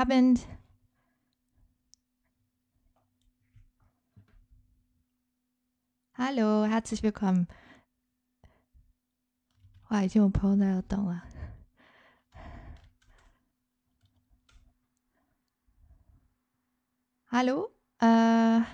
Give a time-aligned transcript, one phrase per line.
[0.00, 0.46] Abend.
[6.14, 7.46] Hallo, herzlich willkommen.
[9.90, 11.22] 哇，已经有朋友在这等了。
[17.26, 18.64] Hallo，呃，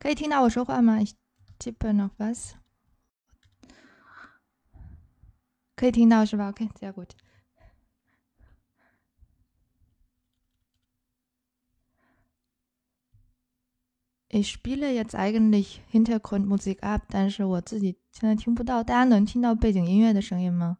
[0.00, 1.12] 可以听到我说话吗？Ich
[1.60, 2.54] tippe noch was。
[5.76, 7.10] 可以听到是吧？OK，sehr gut。
[14.34, 18.82] Ich spiele jetzt eigentlich Hintergrundmusik ab，但是我自己现在听不到。
[18.82, 20.78] 大家能听到背景音乐的声音吗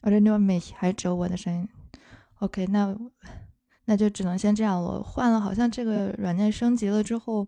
[0.00, 1.68] ？Oder nur mich，还是只有我的声音
[2.38, 2.96] ？OK，那
[3.84, 5.02] 那就只能先这样了。
[5.02, 7.46] 换了，好像这个软件升级了之后，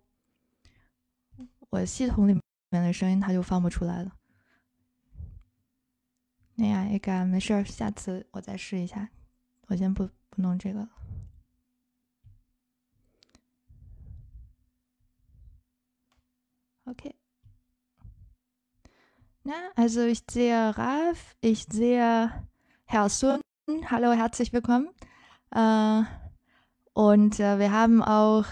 [1.70, 4.14] 我系统里面的声音它就放不出来了。
[6.56, 9.08] 那呀，也该没事儿，下次我再试一下。
[9.71, 10.89] 我先不不弄这个了。
[16.85, 17.13] Okay.
[19.43, 22.31] Na, also ich sehe Ralf, ich sehe
[22.85, 23.41] Herr Sun.
[23.89, 24.89] Hallo, herzlich willkommen.
[25.51, 26.03] Äh,
[26.93, 28.45] und äh, wir haben auch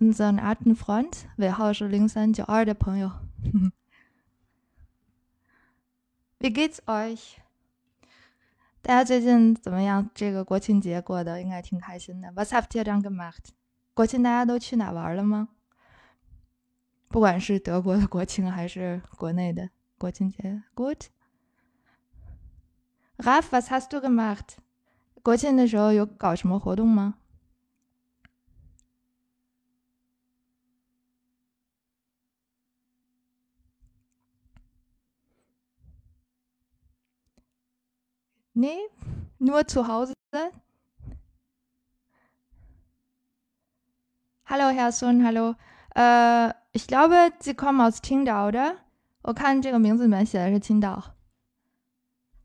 [0.00, 3.12] unseren alten Freund, wer Hausche links an der朋友.
[6.40, 7.40] Wie geht's euch?
[8.85, 10.09] 大家最近怎么样？
[10.13, 12.29] 这个国庆节过得应该挺开心的。
[12.35, 13.51] Was habt ihr dann gemacht？
[13.93, 15.47] 国庆大家都去哪玩了吗？
[17.07, 21.03] 不管是德国的国庆还是国内的国庆节，Good。
[23.19, 24.57] Ralf，was hast du gemacht？
[25.21, 27.15] 国庆的时候有搞什么活动吗
[38.63, 38.79] ？Nee,
[39.39, 40.13] nur zu Hause.
[44.45, 45.55] Hallo, Herr Sun, hallo.
[46.71, 48.77] Ich glaube, Sie kommen aus Qingdao, oder?
[49.21, 51.15] 我看这个名字里面写的是青岛，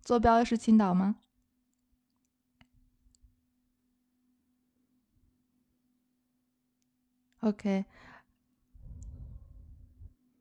[0.03, 1.15] 坐标是青岛吗
[7.43, 7.85] ？OK。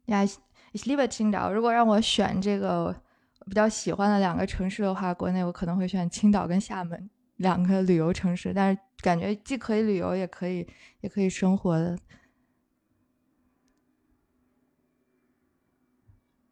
[0.07, 0.39] Ja, ich
[0.73, 1.51] ich liebe Qingdao.
[1.53, 3.03] 如果让我选这个。
[3.47, 10.67] 比较喜欢的两个城市的话，国内我可能会选青岛跟厦门两个旅游城市，但是感觉既可以旅游，也可以
[11.01, 11.97] 也可以生活的。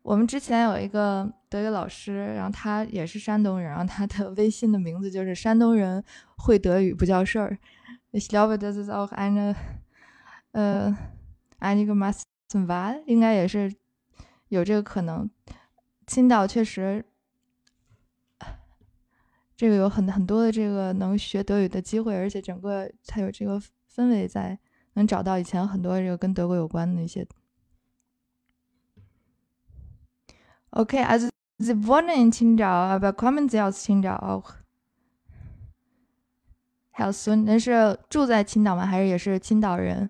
[0.02, 6.04] 我们之前有一个德语老师，然后他也是山东人，然后他的 微信的名字就是“山东人
[6.38, 7.58] 会德语不叫事儿”。
[8.14, 9.56] Ich glaube, das ist auch eine,
[10.54, 10.96] äh,
[11.60, 13.74] einige Massenwahl，应该也是
[14.50, 15.30] 有这个可能。
[16.08, 17.04] 青岛确实，
[19.56, 23.60] 这个有很很多的这个能学德语的机会，而且整个它有这个
[23.94, 24.60] 氛围在，
[24.94, 27.28] 能找到以前很多这个跟德国有关的一些。
[30.72, 31.06] Okay,
[31.58, 34.56] Sie wohnen in Qingdao, aber kommen Sie aus Qingdao auch?
[36.92, 38.86] Herr Sun，您是住在青岛吗？
[38.86, 40.10] 还是也是青岛人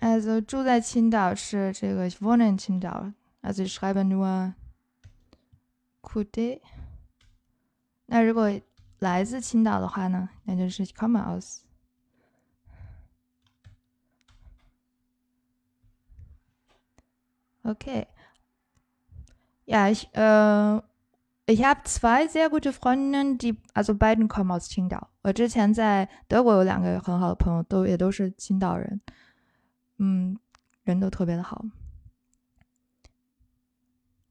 [0.00, 3.12] ？Also 住在青岛是这个 ich wohne in Qingdao.
[3.42, 4.54] Also ich schreibe nur
[6.02, 6.60] Kude.
[8.06, 8.50] 那如果
[8.98, 11.60] 来自青岛的话呢，那就是 ich komme aus.
[17.62, 18.06] Okay.
[19.66, 20.82] Ja, ich, äh,
[21.46, 25.08] ich habe zwei sehr gute Freundinnen, die, also beiden kommen aus Qingdao.
[25.22, 29.00] 我之前在德国有两个很好的朋友，都也都是青岛人。
[30.02, 30.38] 嗯，
[30.82, 31.62] 人都特别的好。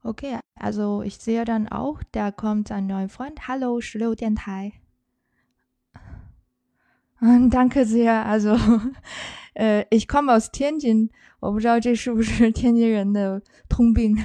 [0.01, 3.47] Okay, also ich sehe dann auch, da kommt ein neuer Freund.
[3.47, 4.81] Hallo, 十六电台。
[7.19, 8.25] 嗯，Danke sehr.
[8.25, 8.57] Also,
[9.53, 11.11] äh, ich komme aus Tianjin.
[11.39, 14.17] 我不知道这是不是天津人的通病，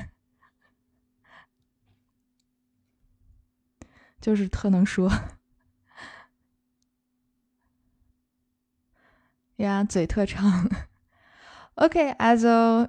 [4.19, 5.13] 就是特能说。
[9.57, 10.71] 呀，嘴特长。
[11.77, 12.87] Okay, also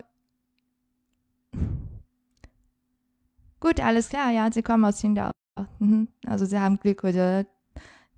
[3.60, 4.32] gut, alles klar.
[4.32, 5.32] Ja, Sie kommen aus Qingdao.
[5.80, 6.08] Mhm.
[6.28, 7.46] Also Sie haben Glück, 我觉得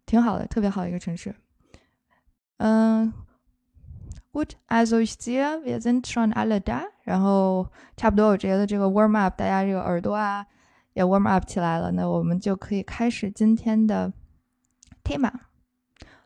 [0.06, 1.34] 挺好的，特别好一个城市。
[2.58, 3.14] 嗯
[4.34, 6.84] ，gut, also ich sehe, wir sind schon alle da.
[7.04, 10.46] 然后差不多，我觉得这个 warm up，大家这个耳朵啊
[10.94, 11.92] 也 warm up 起来了。
[11.92, 14.12] 那我们就可以开始今天的
[15.04, 15.32] tema。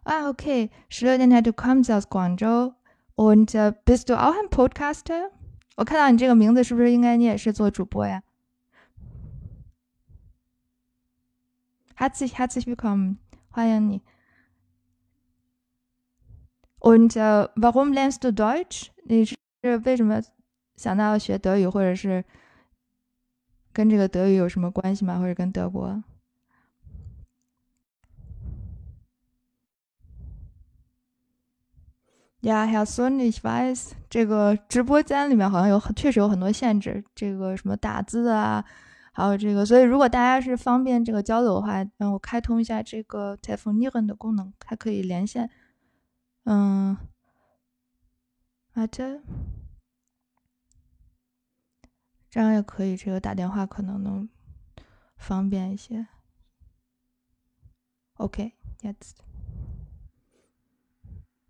[0.03, 0.71] Ah, okay.
[0.89, 2.73] Schlödenheit, du kommst aus Guangzhou
[3.14, 5.31] und äh, bist du auch ein Podcaster?
[5.76, 8.22] 我看到你这个名字，是不是应该你也是做主播呀？
[11.96, 13.16] Herzlich, herzlich willkommen，
[13.50, 14.02] 欢迎你。
[16.78, 18.88] Und äh, warum lernst du Deutsch？
[19.04, 19.37] 你是
[19.84, 20.22] 为什么
[20.76, 22.25] 想到要学德语，或者是
[23.72, 25.19] 跟这个德语有什么关系吗？
[25.19, 26.02] 或者跟德国？
[32.41, 38.65] 呀，Herr Sun，你 weiß，这个直播间里面好像有很确实有很多限制，这个什么打字啊，
[39.11, 45.51] 还有这个，所以如果大家是方便这个交流的话，让我开通一下这个 telephone 的功能，它可以连线。
[46.45, 46.97] 嗯，
[48.73, 49.21] 啊这，
[52.27, 54.27] 这样也可以，这个打电话可能能
[55.15, 56.07] 方便一些。
[58.15, 59.31] OK，jetzt。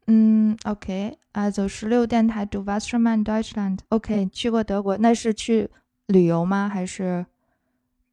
[0.07, 5.69] 嗯，OK，啊，走十六电台，Du Westermann Deutschland，OK，去过德国，那是去
[6.07, 6.67] 旅游吗？
[6.67, 7.25] 还是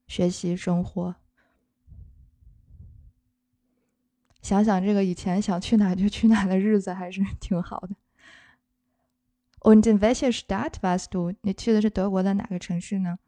[0.07, 1.17] 学习生活？
[4.41, 7.97] 想想这个以前想去哪就去哪的日子，还是 挺好的。
[9.61, 11.35] Und in welcher Stadt warst du？
[11.43, 13.19] 你去的是德国的哪个城市呢？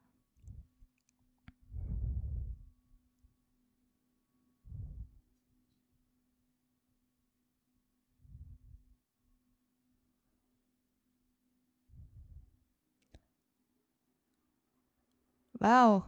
[15.59, 16.03] ？Wow,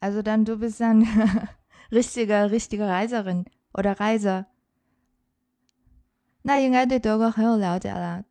[0.00, 1.06] also dann du bist ein
[1.92, 4.46] richtige, richtige Reiserin oder Reiser.
[6.42, 8.24] 那应该对德国很有了解了。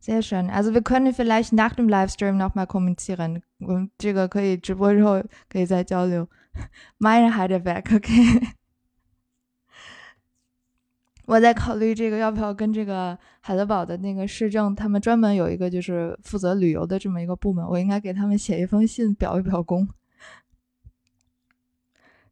[0.00, 0.50] Sehr schön.
[0.50, 3.42] Also wir können vielleicht nach dem Livestream nochmal kommunizieren.
[3.58, 6.28] 我们这个可以直播之后可以再交流。
[6.98, 8.58] Mein Heidelberg, OK
[11.33, 19.87] 我在考虑这个要不要跟这个海德堡的那个市政，他们专门有一个就是负责旅游的这么一个部门，我应该给他们写一封信表一表功，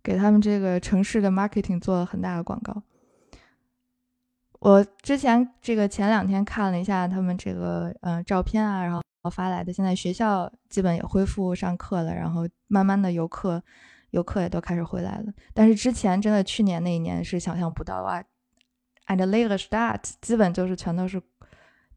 [0.03, 2.83] 给他们这个城市的 marketing 做了很大的广告。
[4.59, 9.01] 我之前这个前两天看了一下他们这个嗯照片啊，然后
[9.31, 13.63] 发来的，现在学校基本也恢复上课了，然后慢慢的游客
[14.12, 18.24] 游客也都开始回来了，但是之前真的去年那一年是想象不到啊。
[19.11, 21.21] And later start，基本就是全都是，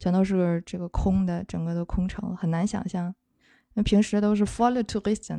[0.01, 3.15] 全都是这个空的，整个都空城，很难想象。
[3.75, 5.31] 那平时都是 follow tourists，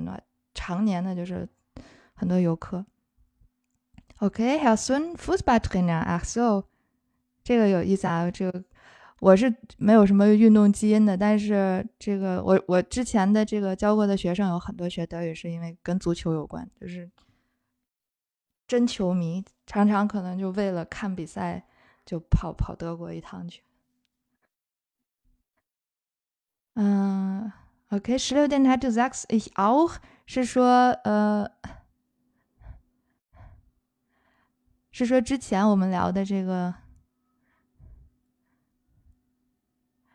[0.54, 1.46] 常年的就是
[2.14, 2.86] 很多游客。
[4.20, 6.64] OK，Herr Sun，Fußballtrainer，ach so，
[7.44, 8.32] 这个有意思啊。
[8.32, 8.64] 这个
[9.20, 17.12] 我是没有什么运动基因的，但是这个我我之前的这个教过的学生有很多学德语是因为跟足球有关，就是
[18.68, 19.46] 真球迷。
[19.66, 21.66] 常常可能就为了看比赛，
[22.06, 23.64] 就跑跑德国一趟去。
[26.76, 27.52] 嗯
[27.90, 31.50] ，OK，十六电台 to Zax ich auch 是说呃，
[34.92, 36.76] 是说之前我们聊的这个，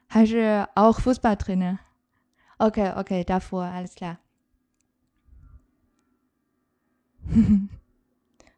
[0.06, 4.18] 还是 auch Fußball Trainer？OK，OK，davor alles klar。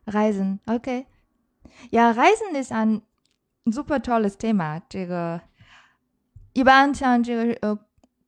[0.06, 1.06] Reisen, okay.
[1.90, 3.02] Ja, Reisen ist ein
[3.70, 4.82] super tolles Thema.
[4.88, 5.40] 这个
[6.52, 7.78] 一般像这个呃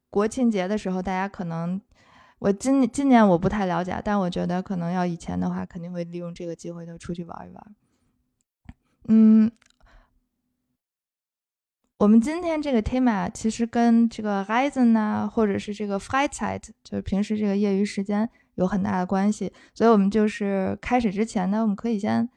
[0.09, 1.81] 国庆节的时候，大家可能
[2.39, 7.77] 我今今年我不太了解，但我觉得可能要以前的话，肯定会利用这个机会都出去玩一玩。
[9.09, 9.51] 嗯，
[11.99, 18.31] 我们今天这个 tema 其实跟这个 Reisen 啊，或者是这个 Freizeit，就是平时这个业余时间。
[18.57, 22.29] 有很大的关系，所以我们就是开始之前呢，我们可以先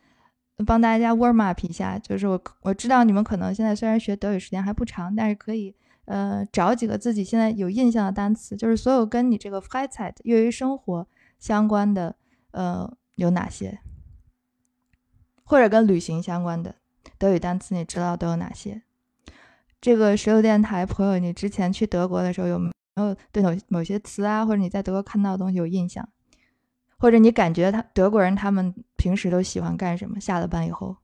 [0.65, 1.99] 帮大家 warm up 一下。
[1.99, 11.07] 就是我我知道你们可能现在虽然学德语时间还不长，但是可以呃找几个自己现在有印象的单词，就是所有跟你这个 freizeit 业余生活
[11.37, 12.15] 相关的
[12.51, 13.79] 呃有哪些，
[15.43, 16.75] 或者跟旅行相关的
[17.17, 18.81] 德语单词，你知道都有哪些？
[19.79, 22.71] 这个石油电台朋友，你之前去德国的时候有没？
[22.97, 26.09] 然后对某某些词啊，或者你在德国看到的东西有印象，
[26.97, 30.19] 或者你感觉他德国人他们平时都喜欢干什么？
[30.19, 30.97] 下了班以后，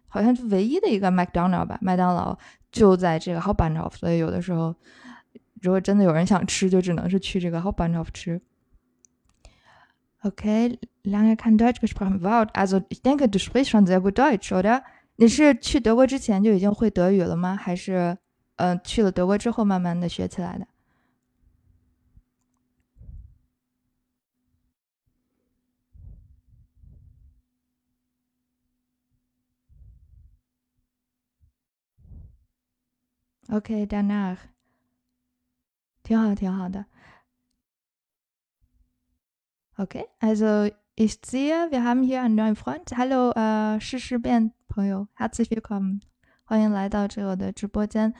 [0.06, 2.38] 好像是唯一的一个 McDonald 吧，麦当劳
[2.70, 4.72] 就在这个 Hauptbahnhof，所以有的时候
[5.60, 8.40] 如果真的有人想吃，就只能是去这个 Hauptbahnhof 吃。
[10.24, 12.22] Okay, lange kein Deutsch gesprochen.
[12.22, 14.82] Wow, also ich denke, du sprichst schon sehr gut Deutsch, oder?
[15.16, 17.56] 你是去德国之前就已经会德语了吗？
[17.56, 18.18] 还是，
[18.56, 20.66] 呃，去了德国之后慢慢的学起来的
[33.48, 34.36] ？Okay，danach，
[36.02, 36.86] 挺好，挺好的。
[39.80, 42.90] Okay, also ich sehe, wir haben hier einen neuen Freund.
[42.96, 46.00] Hallo, äh, 世事变朋友，herzlich willkommen，
[46.42, 48.12] 欢迎来到这我的直播间。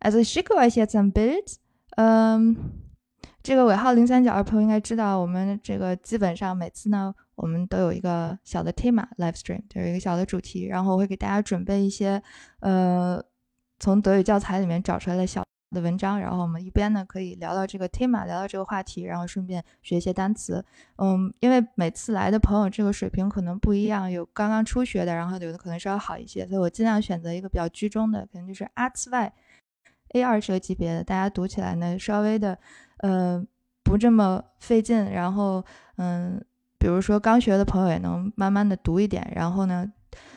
[0.00, 1.58] Also ich schicke euch jetzt ein Bild。
[1.90, 2.56] 嗯，
[3.44, 12.20] 这个尾号零三角二朋友应该知道，我们这个基本上每次呢，我们都有一个小的 tema live stream，就是一个小的主题，然后我会给大家准备一些
[12.58, 13.24] 呃
[13.78, 15.44] 从德语教材里面找出来的小。
[15.74, 20.64] 的文章，然后我们一边呢可以聊到这个 tema，聊到这个话题，然后顺便学一些单词。
[20.96, 29.32] 嗯，因为每次来的朋友这个水平可能不一样，有刚刚初学的，然后有的可能稍微好一些，所以我尽量选择一个比较居中的，可能就是 a t y
[30.14, 32.56] A 二这个级别的，大家读起来呢稍微的
[32.98, 33.44] 呃
[33.82, 35.64] 不这么费劲，然后
[35.96, 36.40] 嗯，
[36.78, 39.92] 比如说刚学的朋友也能慢慢的读一点，然后呢，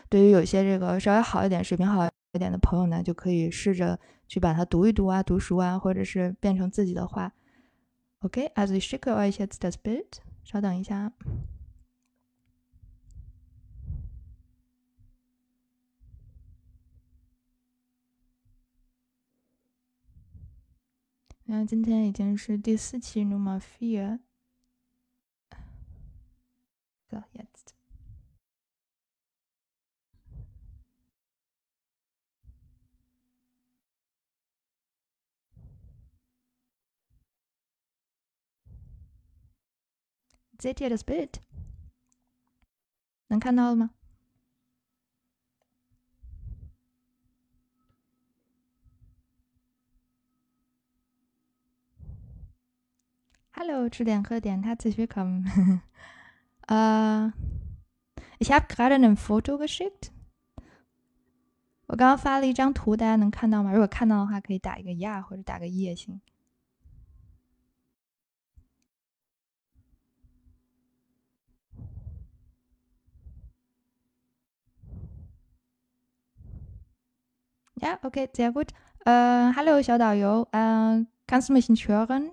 [0.09, 3.97] 对于有些这个稍微好一点、水平好一点的朋友呢，就可以试着。
[4.27, 7.33] 去把它读一读啊，读熟啊，或者是变成自己的话。
[8.19, 11.13] OK，as we shake our heads a bit，稍等一下。
[21.49, 24.19] 那今天已经是第四期 Number Four。
[27.09, 27.46] 了，也。
[40.59, 41.39] Seht ihr das Bild？
[43.27, 43.91] 能看到了吗
[53.51, 55.81] ？Hallo, 吃点喝点，herzlich willkommen.
[56.67, 57.31] äh,
[58.39, 60.11] ich habe gerade ein Foto 个 shit
[61.85, 63.71] 我刚刚发了一张图，大家能看到吗？
[63.71, 66.19] 如果看到的话，可以打一个 “yeah” 或者打个一也行。
[77.80, 78.72] Ja, okay, sehr gut.
[79.04, 80.46] Äh, hallo, 小导游.
[80.52, 82.32] Äh, kannst du mich nicht hören?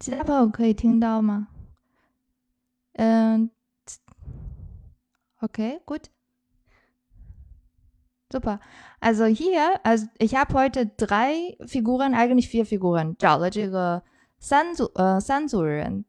[0.00, 1.48] 其他朋友可以听到吗？
[2.94, 3.50] 嗯，
[5.40, 6.10] okay, gut.
[8.30, 8.60] Super.
[9.00, 14.02] Also hier, also ich habe heute drei Figuren, eigentlich vier Figuren，找了这个
[14.38, 16.04] 三组呃三组人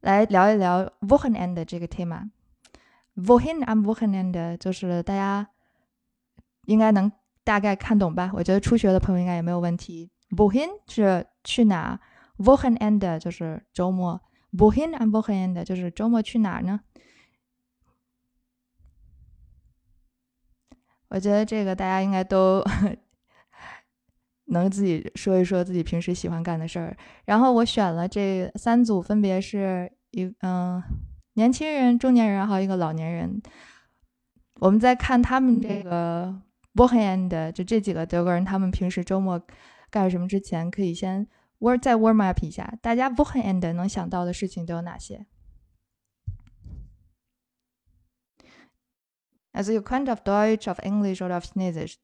[0.00, 2.30] 来聊一聊 Wochenende 这个 Thema。
[3.17, 5.49] Wohin am Wochenende 就是大家
[6.65, 7.11] 应该能
[7.43, 8.31] 大概看懂吧？
[8.33, 10.11] 我觉得初学的朋友应该也没有问题。
[10.29, 11.99] Wohin 是去哪
[12.37, 14.21] ？Bohenend 就是周末。
[14.51, 16.81] Wohin am Wochenende 就是周末去哪儿呢？
[21.09, 22.63] 我觉得这个大家应该都
[24.45, 26.95] 能自己说一说自己平时喜欢干的事儿。
[27.25, 30.83] 然后我选了这三组，分别是一嗯。
[31.37, 33.39] 年轻人、中年人，还有一个老年人。
[34.59, 36.35] 我们在看他们这个
[36.73, 39.39] Wochenende，就这几个德国人，他们平时周末
[39.91, 41.27] 干什么之前，可以先
[41.59, 42.73] warm 再 warm up 一下。
[42.81, 45.27] 大家 Wochenende 能想到的事情都有哪些
[49.53, 51.97] ？Also you kind of Deutsch, of English or of Chinesisch.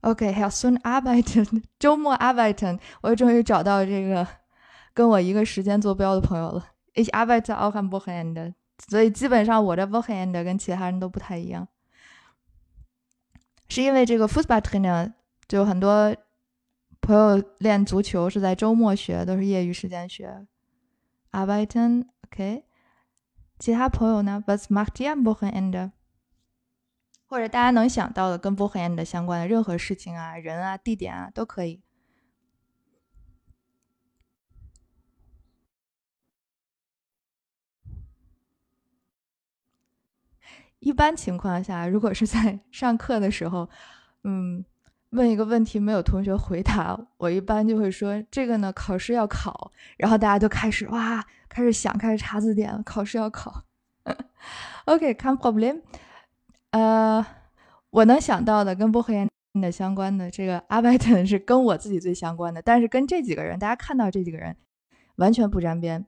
[0.00, 4.26] Okay, Herr Sun arbeiten，周末 arbeiten，我终于找到这个
[4.92, 6.72] 跟我一个时间坐标的朋友了。
[7.00, 8.52] Ich arbeite auch am Wochenende，
[8.86, 11.66] 所以基本上我的 Wochenende 跟其他人都不太一样，
[13.68, 15.14] 是因为这个 Fußballtrainer
[15.48, 16.14] 就很多
[17.00, 20.46] 朋友练足球是在周末学，都是业余时间学。
[21.32, 22.64] Arbeiten，okay？
[23.58, 25.92] 其他朋友呢？Was macht ihr am Wochenende？
[27.26, 31.80] 或者大家能想到的跟 Wochenende 相关的任何事情啊、人啊、地点啊都可以。
[40.80, 43.68] 一般情况下，如果是在 上课的时候，
[44.24, 44.64] 嗯，
[45.10, 53.64] 问一个问题没有同学回答，我一般就会说这个呢考试要考，然后大家都开始哇开始想开始查字典，考试要考。
[54.86, 55.82] OK，come problem。
[56.70, 57.24] 呃，
[57.90, 59.28] 我能想到的跟波赫言
[59.60, 64.56] 的相关的这个阿拜特是跟我自己最相关的，但是跟这几个人，大家看到这几个人
[65.16, 66.06] 完全不沾边，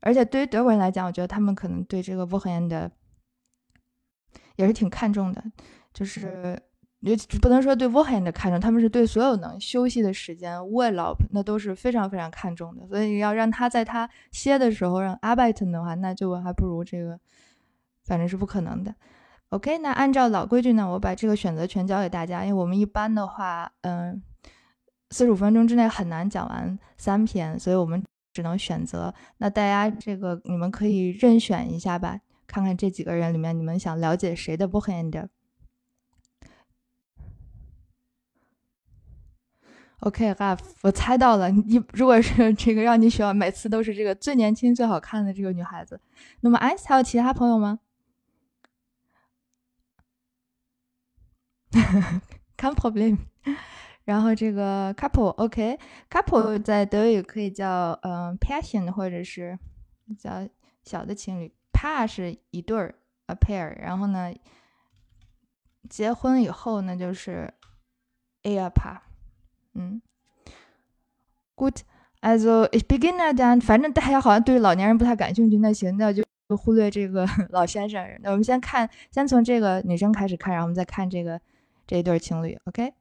[0.00, 2.90] 而且对于德国人来讲，我觉得他们可能对这个波赫言的
[4.56, 5.42] 也是挺看重的，
[5.94, 6.60] 就是
[7.00, 17.18] 也不能说对波赫言的看重，他们是对所有能休息的时间 w e l o p 那都是非常非常看重的，所以要让他在他歇的时候让 Abiten 的话，那就还不如这个，
[18.04, 18.94] 反正是不可能的。
[19.50, 24.20] OK，那按照老规矩呢，我把这个选择权交给大家，因为我们一般的话，嗯，
[25.10, 29.14] 四十五分钟之内很难讲完三篇，所以我们只能选择。
[29.38, 35.28] 那大家这个你们可以任选一下吧，看看这几个人里面你们想了解谁的 bookend。
[40.00, 46.00] OK，Raf，我猜到了，你如果是这个让你选，每次都是这个最年轻、最好看的这个女孩子。
[46.40, 47.80] 那么，ice 还有其他朋友吗？
[52.56, 53.18] Kein Problem。
[54.04, 59.58] 然后这个 couple，OK，couple 在德语可以叫嗯 passion，或者是
[60.16, 60.46] 叫
[60.84, 61.52] 小的情侣。
[61.76, 62.94] Pa 是一对儿
[63.26, 63.78] ，a pair。
[63.80, 64.32] 然后呢，
[65.88, 67.52] 结婚以后呢就是
[68.42, 69.00] a a pa。
[69.74, 70.00] 嗯
[71.54, 76.24] ，Good，also ich beginne dann，反正大家好像对老年人不太感兴趣，那行，那就
[76.56, 78.02] 忽略这个 老先生。
[78.22, 81.40] 那我们先看，先从这个女生开始看，然后我们再看这个。
[81.88, 82.92] 这一对情侣，OK。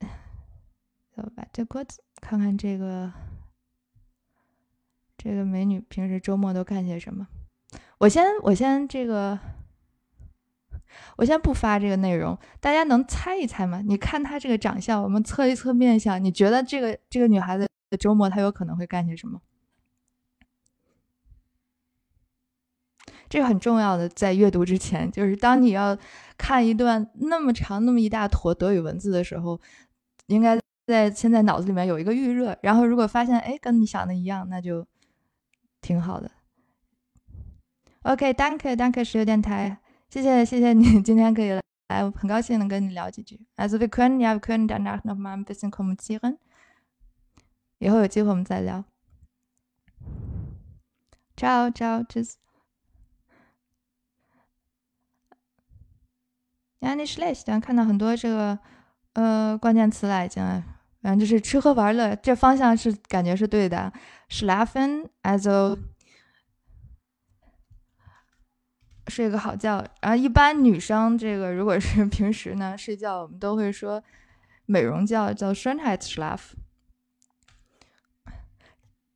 [1.14, 1.84] 走吧，这过
[2.20, 3.12] 看看这个
[5.24, 7.26] 这个美女平时周末都干些什么。
[7.96, 9.38] 我先我先这个，
[11.16, 13.80] 我先不发这个内容，大家能猜一猜吗？
[13.80, 19.40] 你看她这个长相，我们测一测面相，你觉得这个这个女孩子的周末她有可能会干些什么？
[23.30, 25.96] 这个很重要的，在阅读之前，就是当你要
[26.36, 29.58] 看一段那么长、那么一大坨德语文字的时候，
[30.26, 32.54] 应该在现在脑子里面有一个预热。
[32.60, 34.86] 然后，如果发现哎跟你想的一样，那就
[35.84, 36.30] 挺好的。
[38.04, 41.50] OK，Danke，Danke，石油电台，谢谢谢谢你今天可以
[41.88, 43.46] 来，我很高兴能跟你聊几句。
[43.56, 46.38] Also wir können ja wir können danach noch mal ein bisschen kommunizieren。
[47.78, 48.84] 以后有机会我们再聊。
[51.36, 52.36] Ciao，Ciao，Tschüss。
[56.80, 57.60] Yeah, nicht schlecht。
[57.60, 58.58] 看到很多这个
[59.12, 60.42] 呃关键词了，已经，
[61.02, 63.92] 反正就是吃喝玩乐，这方向是感觉是对的。
[64.34, 65.78] Schlafen, also
[69.06, 69.86] 睡个好觉。
[70.00, 74.02] 然后一般女生这个如果是平时呢睡觉，我们都会说
[74.66, 76.40] 美容觉，叫 Schönheitsschlaf。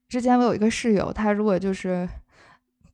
[0.09, 2.09] 之前我有一个室友，她如果就是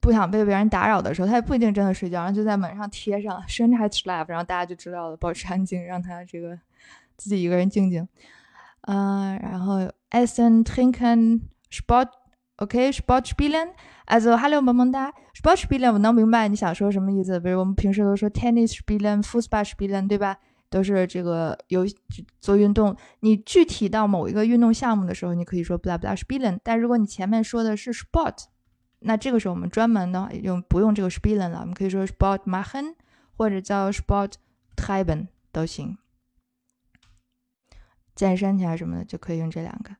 [0.00, 6.58] 不想被别人打扰的时候，她也不一定真的睡觉，然后就在门上贴上 “Schönheitsschlaf”，然后大家就知道了，保持安静，让她这个
[7.18, 8.08] 自己一个人静静。
[8.80, 11.40] 嗯，然后 Essen, Trinken,
[11.74, 13.70] Sport，OK, Sport spielen。
[14.06, 17.40] Also hello, 萌萌哒 Sport spielen，我能明白你想说什么意思。
[17.40, 20.36] 比如我们平时都说 Tennis spielen, Fußball spielen，对吧？
[20.70, 21.84] 都是这个有
[22.40, 22.96] 做运动。
[23.20, 26.58] 你具体到某一个运动项目的时候，你可以说 blah blah spielen。
[26.62, 28.44] 但如果你前面说的是 Sport。
[29.06, 32.94] 那这个时候我们专门的用不用这个 spielen 了，我们可以说 sport machen
[33.36, 34.32] 或者叫 sport
[34.76, 35.98] treiben 都行。
[38.14, 39.94] 健身起来什么的就可以用这两个。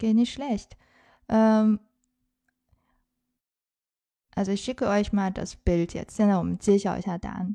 [0.00, 0.78] Geht nicht schlecht.
[1.28, 1.78] Ähm,
[4.34, 6.16] also ich schicke euch mal das Bild jetzt.
[6.16, 7.54] 现在我们揭晓一下答案。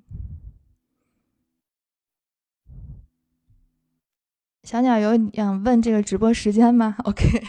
[4.61, 6.95] 小鸟有想问这个直播时间吗？
[7.05, 7.43] OK。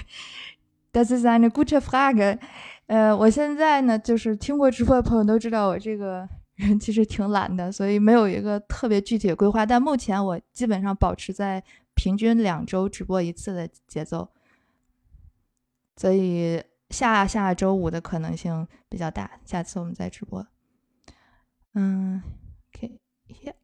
[0.94, 2.38] Das ist eine gute Frage。
[2.86, 9.66] 呃，我现在呢，就是听过直播的朋友都知道，我这个人其实挺懒的，所以没有一个特别具体的规划。
[9.66, 14.30] 但目前我基本上保持在平均两周直播一次的节奏，
[15.96, 19.40] 所以下下周五的可能性比较大。
[19.44, 20.46] 下次我们再直播。
[21.74, 22.22] 嗯
[22.74, 23.54] ，OK，here。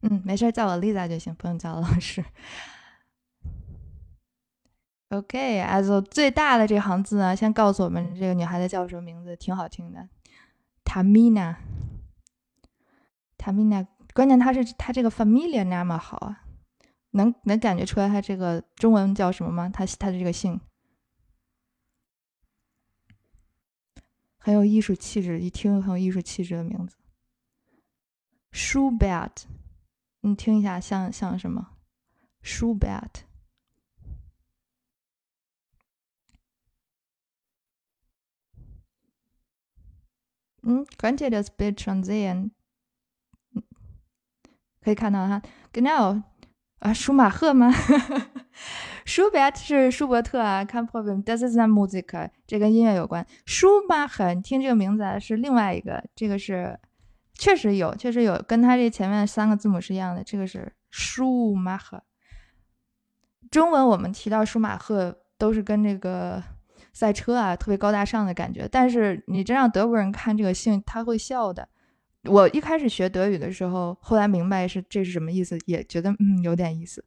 [0.00, 2.24] 嗯，没事，叫我 Lisa 就行，不用叫我老师。
[5.10, 10.08] OK，as 最大的这行字呢，先告诉我们这个女孩子叫什么名字，挺好听的
[10.84, 11.56] ，Tamina。
[13.38, 16.44] Tamina，关键她是她这个 familia 那么好啊，
[17.12, 19.68] 能能感觉出来她这个中文叫什么吗？
[19.70, 20.60] 她她的这个姓
[24.36, 26.96] 很有艺术气质，一听很有艺术气质的名字。
[28.50, 29.44] Schubert，
[30.20, 31.76] 你听一下，像像什么
[32.42, 33.22] ？Schubert。
[40.64, 42.50] 嗯，könnt ihr das Bild schon sehen？
[44.80, 46.22] 可以看到哈，genau
[46.82, 47.72] 啊，舒马赫吗？
[49.06, 53.24] Schubert 是舒伯特啊，kein Problem，das ist ein Musiker，这跟音乐有关。
[53.46, 56.78] 舒马赫，你听这个名字啊是另外一个，这个是
[57.34, 62.02] 确实有，确实有，跟他这前面三个字母是一样的，这个是舒马赫。
[63.50, 66.42] 中文我们提到舒马赫都是跟这个。
[66.94, 68.68] 赛车啊，特别高大上的感觉。
[68.70, 71.66] 但是你真让德国人看这个姓，他会笑的。
[72.28, 77.04] 我一开始学德语的时候，后来明白是这是什么意思，也觉得嗯有点意思。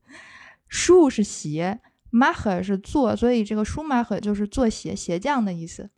[0.68, 1.80] 舒是鞋
[2.12, 5.90] ，macher 是做，所以这个 Schuhmacher 就是做鞋鞋匠的意思。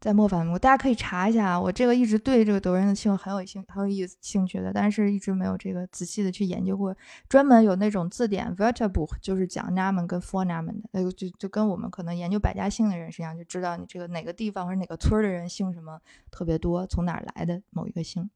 [0.00, 0.48] 在莫反。
[0.48, 6.96] 我大家可以查一下，我这个一直对这个德国人的姓很有兴很有意思兴趣的，但是一直没有这个仔细的去研究过。
[7.28, 18.30] 专门有那种字典 Wörterbuch，就是讲 Namen 跟 For Namen 的，那就就跟我们可能研究百家姓的人是一样，就知道你这个哪个地方或者哪个村的人姓什么特别多，从哪儿来的某一个姓。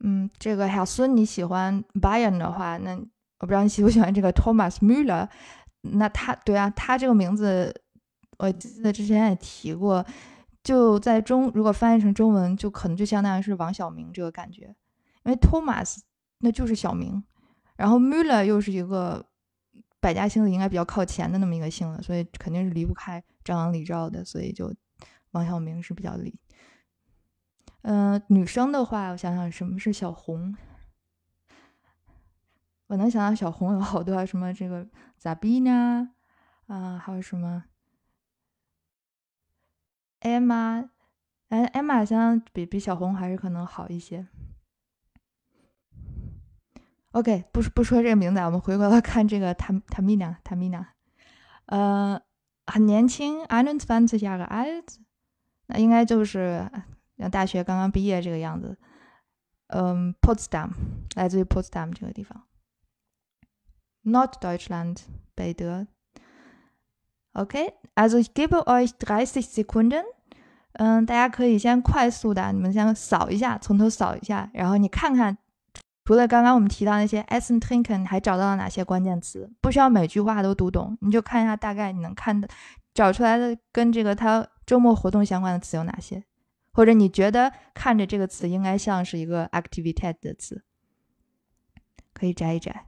[0.00, 3.00] 嗯，这个小孙你喜欢 Bayern 的话，那
[3.44, 5.28] 我不知道你喜不喜欢这个 Thomas Müller。
[5.82, 7.78] 那他对啊，他这个名字
[8.38, 10.02] 我记得之前也提过，
[10.62, 14.74] 就在中如果翻译成中文，就可能就相当于是王小明这个感觉，
[15.24, 15.98] 因为 Thomas
[16.38, 17.22] 那就是小明，
[17.76, 19.26] 然后 Müller 又是一个
[20.00, 24.72] 百家姓里应该比较靠前的那么一个姓了，所以肯定是离不开张王李赵的，所以就
[25.32, 26.34] 王小明是比较离。
[27.82, 30.56] 嗯，女生的话，我想想，什么是小红？
[32.86, 36.10] 我能想到小红有好多，什么这个咋比呢？
[36.66, 37.64] 啊，还有什么
[40.20, 40.88] ？Emma，
[41.48, 44.26] 哎，Emma 相比比小红还是可能好一些。
[47.12, 50.86] OK，不不说这个名字，我们回过来看这个 Tam Tamina，Tamina，
[51.66, 52.20] 呃，
[52.66, 54.96] 很年轻，einundzwanzig Jahre alt，
[55.66, 56.70] 那应该就是。
[57.16, 58.76] 像大学刚刚毕业这个样子，
[59.68, 60.72] 嗯，Potsdam，
[61.14, 62.44] 来自于 Potsdam 这个地方
[64.04, 64.98] ，Norddeutschland，
[65.34, 65.86] 北德。
[67.32, 70.04] OK，also ich gebe euch dreißig Sekunden，
[70.74, 75.36] 嗯，大家可以先快速的，你们先扫一下，从头扫一下，然后你看看，
[76.04, 79.50] 除了刚刚我们提到那些 essen trinken，还找到了哪些关键词？
[79.60, 82.48] 不需要每句话都读懂，你就看一下大概你能看的，
[82.94, 86.22] 找出来的跟这个他周末活动相关的词有哪些？
[86.72, 90.64] 或者你觉得看着这个词应该像是一个 activity 的词，
[92.12, 92.86] 可以摘一摘。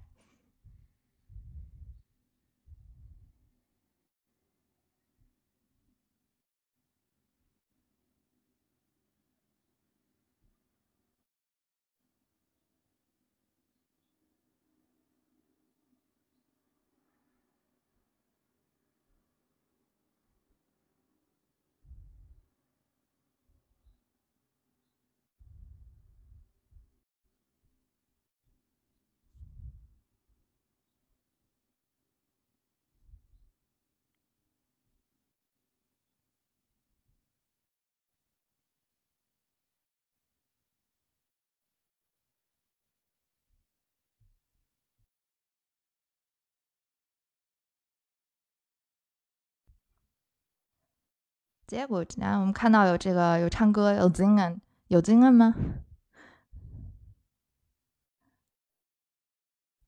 [51.67, 55.53] 结果，然后我们看到有这个有唱歌，有 zingen 有 zingen 吗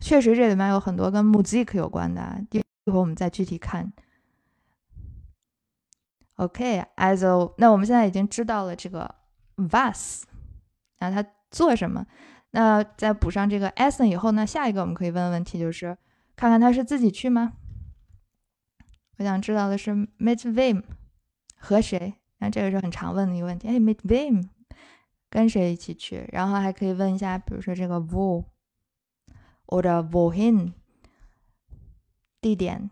[0.00, 3.92] 确实，这里面有很多跟 music 有关的，一一会儿我们再具体看。
[6.36, 9.14] OK，as 那我们现在已经知道了这个
[9.56, 10.22] Vas。
[11.10, 12.06] 那他做什么？
[12.50, 14.46] 那在补上这个 essen 以后呢？
[14.46, 15.96] 下一个我们可以问的问题就是，
[16.36, 17.54] 看看他是自己去吗？
[19.16, 20.82] 我想知道的是 meet whom
[21.56, 22.14] 和谁？
[22.38, 23.68] 那这个是很常问的一个问题。
[23.68, 24.48] 哎，meet whom
[25.30, 26.28] 跟谁一起去？
[26.30, 28.44] 然后还可以问一下，比如说这个 wo
[29.66, 30.72] 或者 wohin
[32.40, 32.90] 地点。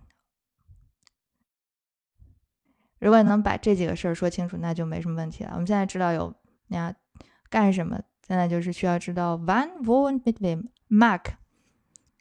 [2.98, 5.50] 如果能把这几个事儿说清楚，那就没什么问题了。
[5.52, 6.34] 我们现在知道有，
[6.68, 6.96] 你看。
[7.49, 8.01] 干什么？
[8.27, 10.69] 现在就是需要知道 wann, wo und mit wem.
[10.89, 11.35] Mark.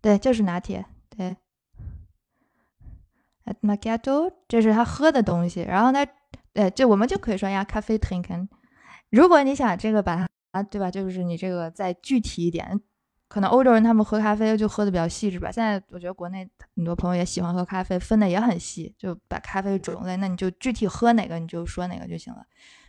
[0.00, 1.36] 对，就是拿铁，对。
[3.62, 6.04] Macchiato，这是他喝的东西，然后呢，
[6.52, 8.46] 呃，这我们就可以说呀，咖啡 trinken。
[9.08, 10.90] 如果你想这个把它啊，对吧？
[10.90, 12.78] 就是你这个再具体一点，
[13.26, 15.50] 可能欧洲人他们喝咖啡就喝的比较细致吧。
[15.50, 22.44] 现在我觉得国内很多朋友也喜欢喝咖啡，分的也很细，就把咖啡种类，那你就具体喝哪个你就说哪个就行了。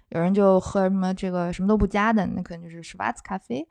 [0.10, 3.68] 有人就喝什么这个什么都不加的，那可能就是 Schwarz 咖啡。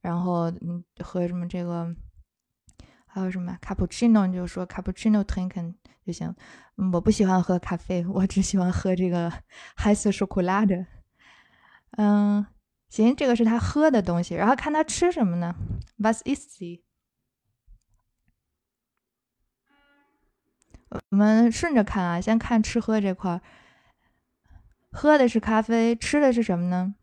[0.00, 1.94] 然后嗯，喝什么这个
[3.06, 6.34] 还有什么 Cappuccino，你就说 Cappuccino trinken 就行。
[6.92, 9.30] 我不喜欢喝咖啡，我只喜欢喝这个
[9.78, 10.86] heiße Schokolade。
[11.92, 12.44] 嗯，
[12.88, 14.34] 行，这个是他喝的东西。
[14.34, 15.54] 然后看他吃什么呢
[15.98, 16.82] ？Was isst sie？
[20.88, 23.40] 我们顺着看啊，先看吃喝这块儿。
[24.92, 26.94] 喝的是咖啡，吃的是什么呢？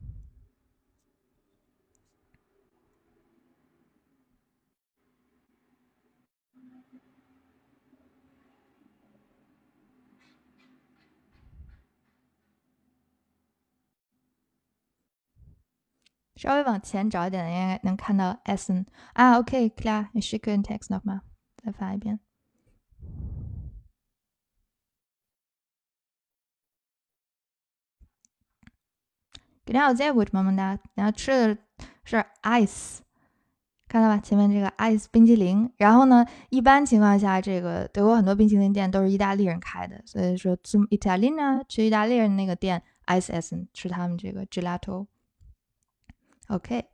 [16.36, 19.38] 稍微往前找一点，应该能看到 Essen 啊。
[19.40, 21.20] OK，klar，你 schicke den Text nochmal，
[21.58, 22.22] 再发一遍。
[29.72, 30.78] 然后再 good，么么哒。
[30.96, 31.58] 然后吃的
[32.04, 33.00] 是 ice，
[33.88, 34.18] 看到吧？
[34.18, 35.72] 前面这个 ice 冰淇淋。
[35.78, 45.08] 然后呢，一般情况下，这个德国很多冰淇淋店都是意大利人开的，所以说 zum Italiener 去意大利人那个店 ice essen 吃他们这个 gelato。
[46.48, 46.86] OK，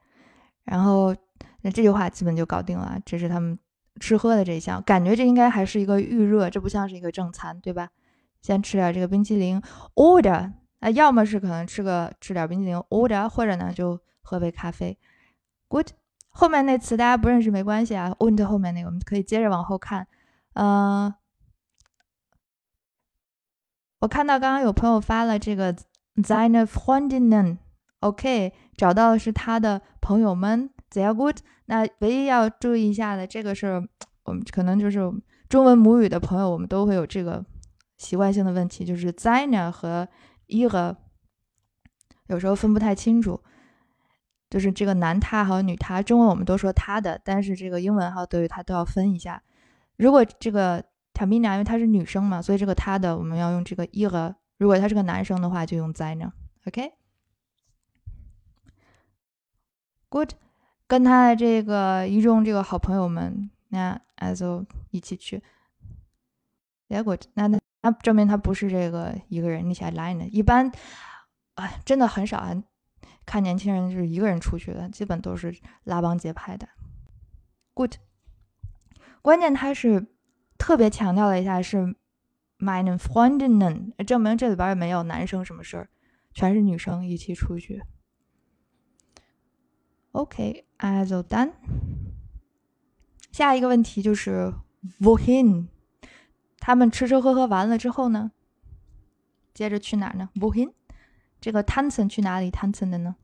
[0.63, 1.15] 然后
[1.61, 2.99] 那这句话基本就搞定了。
[3.05, 3.57] 这是他们
[3.99, 7.89] 吃喝的这一项，感觉这应该还是一个预热，这不像是一个正餐，对吧？
[8.41, 9.61] 先吃点这个冰淇淋
[9.95, 10.51] ，order。
[10.85, 14.95] 那要么是可能吃个吃点冰淇淋，order，或者呢就喝杯咖啡。
[15.67, 15.87] Good，
[16.29, 18.15] 后面那词大家不认识没关系啊。
[18.19, 20.07] Und 后面那个我们可以接着往后看。
[20.53, 21.11] 嗯，
[23.97, 25.73] 我看到刚刚有朋友发了这个
[26.17, 30.69] seine Freundinnen，OK，找到的是他的朋友们。
[30.91, 31.37] Sehr good。
[31.65, 33.89] 那唯一要注意一下的，这个是
[34.25, 34.99] 我们可能就是
[35.49, 37.43] 中文母语的朋友，我们都会有这个
[37.97, 40.07] 习惯性的问题，就是 seine 和
[40.47, 40.97] 一个
[42.27, 43.43] 有时候分不太清楚，
[44.49, 49.43] 就是这个男他和女他，中文我们都说他的，但是这个英文和德语它都要分一下。
[49.97, 56.31] 如果这个 Tamina 因为她是女生嘛，所以这个他的我们要用这个一个；如果他是个男生的话，就用 seine。
[56.65, 56.91] OK，Good，
[60.87, 65.43] 跟他的这个一众这个好朋友们，那 as 一起去。
[66.89, 67.59] Yeah, good，那那。
[67.85, 70.25] 那证明他不是这个一个人，你起来呢？
[70.31, 70.71] 一般
[71.53, 72.63] 啊，真的很少啊，
[73.27, 76.67] 看年轻人就是一个人出去的，基本都是拉帮结派的。
[77.75, 77.97] Good，
[79.21, 80.07] 关键他是
[80.57, 81.95] 特别强调了一下是
[82.57, 85.89] mine Freundinnen，证明这里边也没有男生什么事儿，
[86.33, 87.83] 全是女生一起出去。
[90.13, 91.51] OK，also done。
[93.31, 94.51] 下一个问题就是
[95.01, 95.67] wohin。
[96.65, 98.31] 他们吃吃喝喝完了之后呢，
[99.53, 100.73] 接着去哪儿呢？Wohin？
[101.39, 103.17] 这个 tanzen 去哪里 tanzen 的呢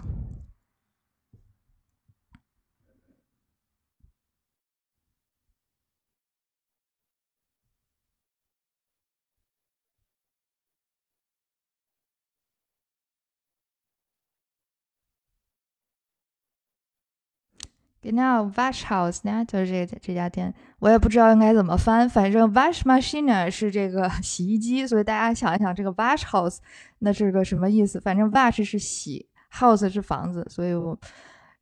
[18.06, 26.60] ？Genau, Waschhaus 呢，就是这个这家店，我也不知道应该怎么翻，反正 Waschmaschine 是这个 洗衣机，所以大家想一想，这个 Waschhaus
[27.00, 28.00] 那是个什么意思？
[28.00, 30.96] 反正 wash 是洗，House 是房子，所以我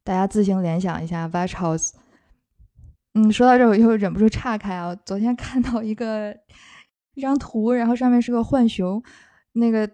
[0.04, 1.92] 大家自行联想一下 Waschhaus。
[3.14, 4.94] 嗯，说到这，我又忍不住岔开啊！
[5.06, 6.36] 昨天看到一个
[7.14, 9.02] 一张图，然后上面是个浣熊，
[9.54, 9.90] 那个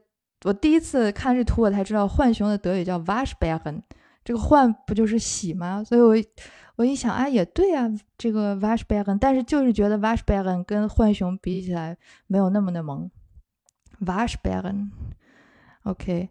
[0.45, 3.83] 我第一次看这图，我才知道浣熊的德语叫 Waschbären。
[4.29, 5.83] 这个换不就是洗吗？
[5.83, 6.15] 所以我
[6.75, 13.09] 我一想，哎，也对啊，这个 wash baron 但是就是觉得 wash baron 跟浣熊比起来没有那么的萌。
[14.01, 14.91] wash baron
[15.81, 16.29] ok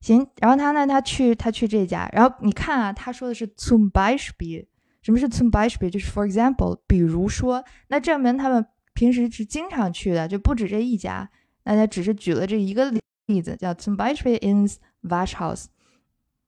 [0.00, 0.26] 行。
[0.40, 4.66] 然后他呢，他去他去这家，然后你看啊，他说的是 zum Beispiel，
[5.02, 5.88] 什么是 zum Beispiel？
[5.88, 11.30] 就是 for example，比如说，那证明他们平时是经常去的，就不止这一家。
[11.62, 12.92] 那他只是举了这一个
[13.26, 14.68] 例子，叫 zum Beispiel in
[15.08, 15.66] wash house。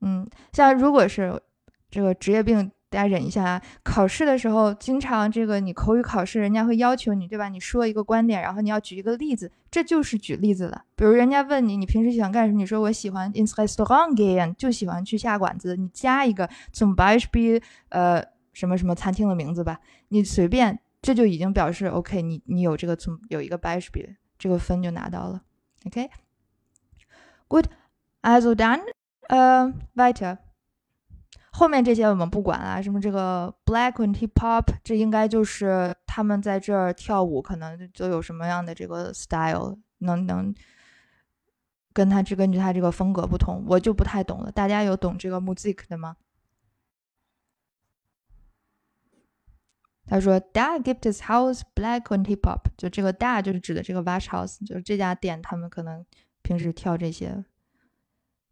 [0.00, 1.40] 嗯，像如果是
[1.90, 3.62] 这个职业病，大家忍一下啊。
[3.82, 7.48] 考试的时候，经常这个你口语考试，人家会要求你，对吧？
[7.48, 10.84] 你说一个观点，然后你要举一个例子，这就是举例子了。
[10.94, 12.58] 比如人家问你，你平时喜欢干什么？
[12.58, 15.76] 你说我喜欢 ins Restaurant gehen，就喜欢去下馆子。
[15.76, 25.42] 你加一个 zum Beispiel，呃，什么什么餐厅的名字吧，你随便，这就已经表示 OK，你你有这个从有一个 Beispiel，这个分就拿到了。
[25.87, 28.97] OK，Good，also dann。
[29.29, 30.38] 呃，weiter，
[31.53, 40.55] 后面这些我们不管啊，什么这个 black and hip hop，这应该就是他们在这儿跳舞，可能都有什么样的这个 style，能能
[41.93, 44.51] 跟他这根据他这个风格不同，我就不太懂了。
[44.51, 46.17] 大家有懂这个 music 的吗？
[50.07, 56.07] 他说，Da gibt es House Black and Hip Hop，就这个 Da 就是指的这个 Wash House，就是这家店，他们可能
[56.41, 57.45] 平时跳这些。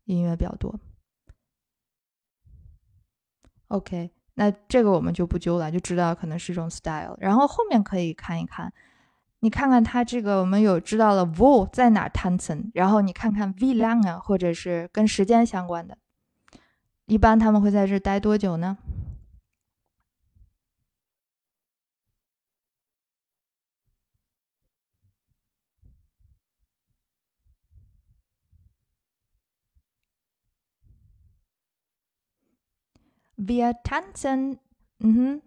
[0.06, 0.80] 音乐比较多
[3.68, 7.16] ，OK，那这个我们就不揪了，就知道可能是一种 style。
[7.18, 8.72] 然后后面可以看一看，
[9.40, 15.98] 你看看它这个，我们有知道了 wo 在哪 tanzen，然后你看看 v l a n g 啊或者是跟时间相关的，
[17.06, 18.78] 一般他们会在这待多久呢？
[33.46, 34.58] ？Wir tanzen，
[34.98, 35.42] 嗯哼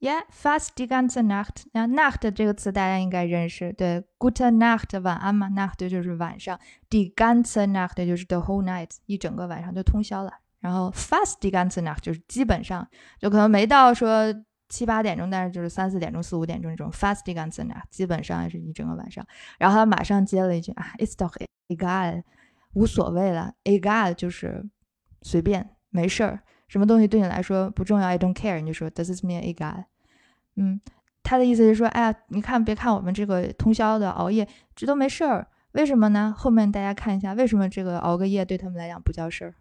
[0.00, 1.64] ，Yeah，fast die ganze Nacht。
[1.72, 10.32] 那 Nacht 这个词大家应该认识，对，Gute Nacht，晚安嘛，Nacht 就是晚上，die ganze Nacht 就是 the whole night，一整个晚上就通宵了。
[10.60, 12.88] 然后 fast die ganze Nacht 就是基本上，
[13.20, 14.34] 就可能没到说
[14.68, 19.24] 七八点钟，但是就是三四点钟、四五点钟这种 fast die ganze Nacht，基本上是一整个晚上。
[19.58, 21.34] 然后他马上接了一句啊，It's doch
[21.68, 22.22] egal，
[22.72, 24.64] 无所谓了，egal 就是
[25.22, 26.42] 随便，没事儿。
[26.68, 29.84] 什么东西对你来说不重要？I don't care，你就说 Does this mean a guy？
[30.56, 30.80] 嗯，
[31.22, 35.46] 他的意思是说，哎呀，你看，别看我们这个通宵的熬夜，这都没事儿。
[35.72, 36.34] 为什么呢？
[36.36, 39.54] 后面大家看一下，为什么这个熬个夜对他们来讲不叫事儿？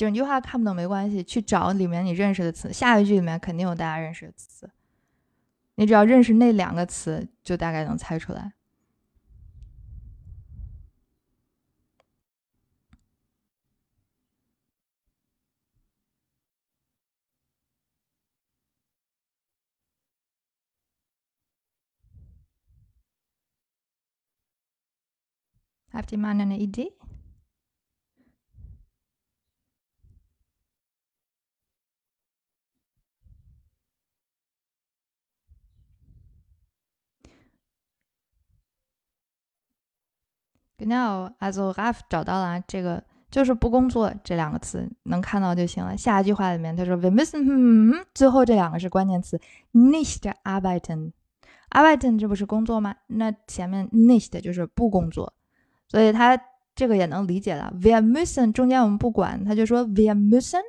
[0.00, 4.70] 整句话看不懂没关系，去找里面你认识的词，下一句里面肯定有大家认识的词，
[5.74, 8.54] 你只要认识那两个词，就大概能猜出来。
[25.92, 26.94] Habt ihr mal eine Idee?
[40.80, 45.94] Genau，also Raf 找到了这个就是不工作这两个词能看到就行了。
[45.94, 49.38] 下一句话里面他说 “Wir müssen”，最后这两个是关键词
[49.74, 52.96] ，nicht arbeiten，arbeiten 这不是工作吗？
[53.08, 55.34] 那前面 nicht 就是不工作，
[55.86, 56.40] 所以他
[56.74, 57.70] 这个也能理解了。
[57.78, 60.62] Wir müssen 中间我们不管，他就说 “Wir müssen”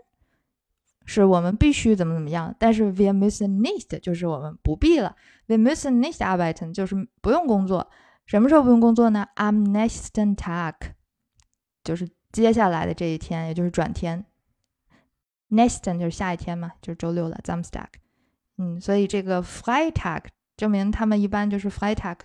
[1.06, 5.16] 是我们必须怎么怎么样，但是 “Wir müssen nicht” 就是我们不必了。
[5.48, 7.90] “Wir müssen nicht arbeiten” 就是不用工作。
[8.32, 10.94] 什么时候不用工作呢？Am nächsten Tag，
[11.84, 14.26] 就是接下来的这一天，也就是转天。
[15.50, 17.38] Nächsten 就是下一天嘛，就是周六了。
[17.44, 17.90] Samstag，
[18.58, 22.20] 嗯，所以这个 Freitag 证明他们一般就是 Freitag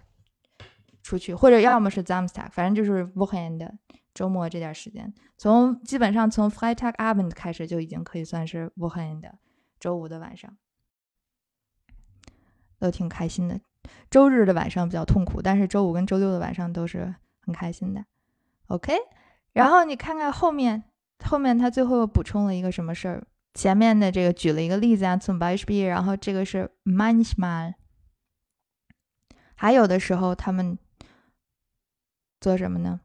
[1.03, 3.69] 出去，或者要么是 Samstag，反正就是 Wohend
[4.15, 5.13] 周末这点时间。
[5.37, 9.29] 从基本上从 Freitag Abend 开始就已经可以算是 Wohend
[9.81, 10.57] 周五的晚上，
[12.79, 13.61] 都挺开心的。
[14.11, 18.05] 周日的晚上比较痛苦，但是周五跟周六的晚上都是很开心的。
[18.69, 18.95] OK，
[19.53, 20.85] 然后你看看后面，
[21.25, 23.27] 后面他最后又补充了一个什么事儿？
[23.55, 27.75] 前面的这个举了一个例子啊，zum Beispiel，然后这个是 manchmal，
[29.55, 30.79] 还有的时候他们
[32.39, 33.01] 做什么呢？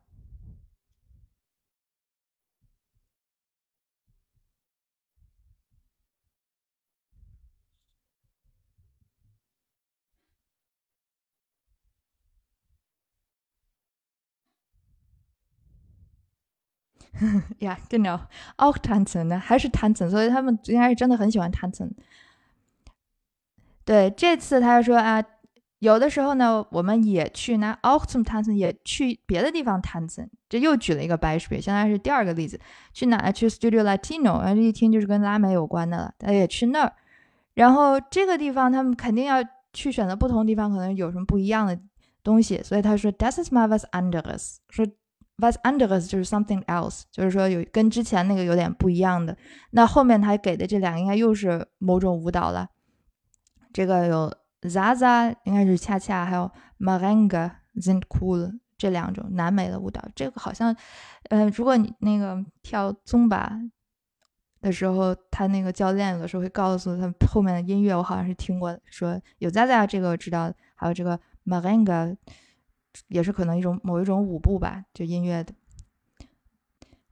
[17.59, 18.20] 呀，genau
[18.57, 21.91] auch tanzen 呢，还是 tanzen，所以他们应该是真的很喜欢 tanzen。
[23.84, 25.22] 对，这次他说啊，
[25.80, 30.30] 有的时候呢，我们也去拿 auch zum tanzen，也去别的地方 tanzen。
[30.47, 32.59] 这又举了一个 Beispiel，相当于是第二个例子，
[32.93, 33.32] 去哪？
[33.32, 36.93] 去 Studio Latino，啊，这一听就是跟拉美有关的了，他也去那儿。
[37.55, 39.43] 然后这个地方他们肯定要
[39.74, 41.78] 去选择不同地方，可能有什么不一样的
[42.24, 44.88] 东西，所以他说 Das ist mal was anderes，说。
[45.42, 49.36] Was anderes 就是 something else，就是说有跟之前那个有点不一样的。
[49.72, 52.68] 那后面他给的这两个应该又是某种舞蹈了。
[53.74, 54.32] 这个有
[54.62, 60.00] Zaza，应该是恰恰，还有 Marenga sind cool 这两种南美的舞蹈。
[60.14, 60.76] 这个好像，
[61.32, 63.52] 呃，如果你那个跳宗巴
[64.62, 72.16] 的时候，他那个教练有的时候会告诉他后面的音乐，我好像是听过，说有 Zaza 这个我知道，还有这个 Marenga。
[73.08, 75.54] 也是可能一种某一种舞步吧，就音乐的。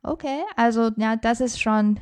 [0.01, 1.97] OK，also ja, das ist schon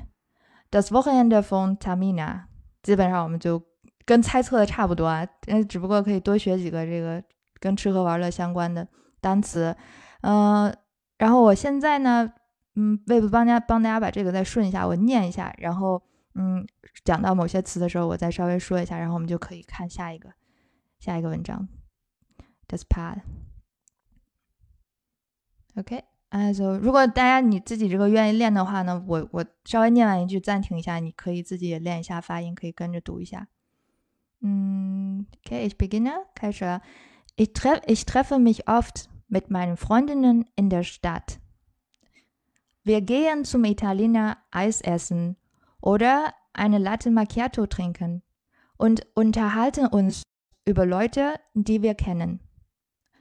[0.69, 2.43] das Wochenende von Tamina。
[2.83, 3.61] 基本上我们就
[4.05, 7.23] 跟猜测的差不多啊，嗯，只不过可以多学几个这个
[7.59, 8.87] 跟吃喝玩乐相关的
[9.19, 9.75] 单词。
[10.21, 10.73] 嗯，
[11.17, 12.31] 然后我现在呢，
[12.75, 16.01] 嗯，为了帮大家帮大家把这个再顺一下，我念一下，然后
[16.35, 16.65] 嗯，
[17.03, 20.29] 讲到某些词的时候，我再稍微说一下，然后我们就可以看下一个
[20.99, 21.67] 下一个文章。
[22.67, 23.21] Das Pad。
[25.76, 33.48] OK，啊，就如果大家你自己这个愿意练的话呢，我我稍微念完一句暂停一下，你可以自己也练一下发音，可以跟着读一下。
[34.40, 36.82] 嗯，OK，ich beginne，开始了。
[37.36, 41.38] Ich treffe ich treffe mich oft mit meinen Freundinnen in der Stadt.
[42.84, 45.36] Wir gehen zum Italiener Eis essen
[45.80, 48.22] oder eine Latte Macchiato trinken
[48.76, 50.22] und unterhalten uns
[50.66, 52.40] über Leute, die wir kennen.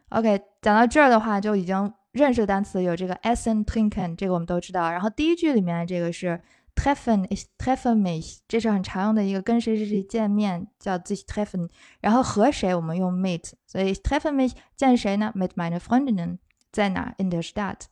[0.10, 4.91] OK，讲到这儿的话就已经 认识的单词有这个 essen trinken，这个我们都知道。
[4.91, 6.41] 然后第一句里面这个是
[6.75, 11.69] treffen，ich treffe mich，这是很常用的一个跟谁谁谁见面叫 sich treffen。
[12.01, 16.39] 然后和谁我们用 meet，所以 treffen mich 见谁呢？meet meine Freundin，
[16.73, 17.83] 在哪？in der Stadt。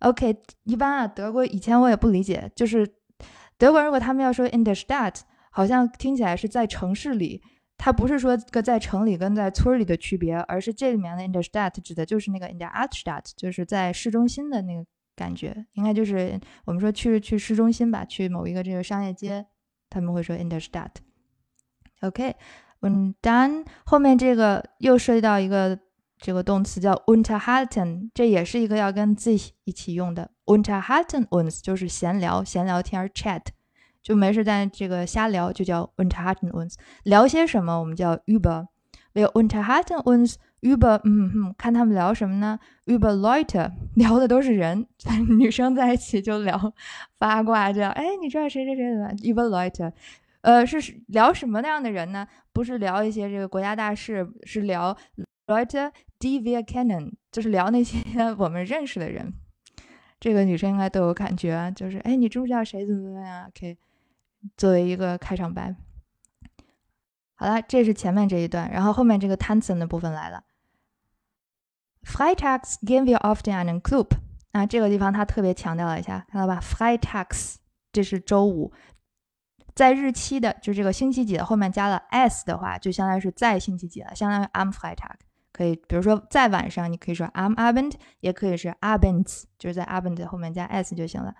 [0.00, 2.94] OK，一般啊，德国以前我也不理解，就是
[3.56, 5.20] 德国如果他们要说 in der Stadt，
[5.50, 7.42] 好像听起来是在城市里，
[7.78, 19.46] 它不是说个在城里跟在村里的区别，而是这里面的 in der Stadt 指的就是那个 in der Altstadt，就是在市中心的那个感觉，应该就是我们说去去市中心吧，去某一个这个商业街，
[19.88, 20.90] 他们会说 in der Stadt。
[22.00, 22.34] OK，
[22.80, 25.78] 嗯，dann 后面这个又涉及到一个。
[26.18, 30.30] 这个动词叫 unterhalten，这也是一个要跟 sich 一起用的。
[30.46, 33.42] unterhalten uns 就是闲聊、闲聊天 chat，
[34.06, 36.74] 就没事在这个瞎聊，就叫 unterhalten uns。
[37.02, 38.68] 聊些什么，我们叫 über。
[39.12, 44.86] Wir unterhalten uns über，嗯哼，看他们聊什么呢？über Leute，聊的都是人，
[45.36, 46.72] 女生在一起就聊
[47.18, 47.90] 八卦，这样。
[47.90, 49.90] 哎，你知道谁谁谁怎么？über Leute，
[50.42, 52.28] 呃，是聊什么那样的人呢？
[52.52, 54.96] 不是聊一些这个国家大事，是聊
[55.48, 55.90] Leute。
[56.20, 57.98] D via Canon 就是聊那些
[58.38, 59.34] 我们认识的人，
[60.18, 63.76] 这个女生应该都有感觉，就是哎，你知不知道谁怎么怎么样？OK，
[64.56, 65.74] 作为一个开场白。
[67.34, 70.44] 好了，这是前面这一段，然后后面这个 Tanzen 的部分来了。
[72.02, 74.08] Freitags gehen wir oft in einen Club。
[74.52, 77.56] 啊，这个地方他特别强调了一下，看到吧？Freitags
[77.92, 78.72] 这是周五，
[79.74, 85.16] 在日期的就这个星期几的后面加了 s 的话，就相当于是在星期几了，相当于 am Freitag。
[85.52, 91.34] 可以，比如说在晚上，你可以说 am Abend，也可以是 Abends，就是在 Abend 后面加 s 就行了。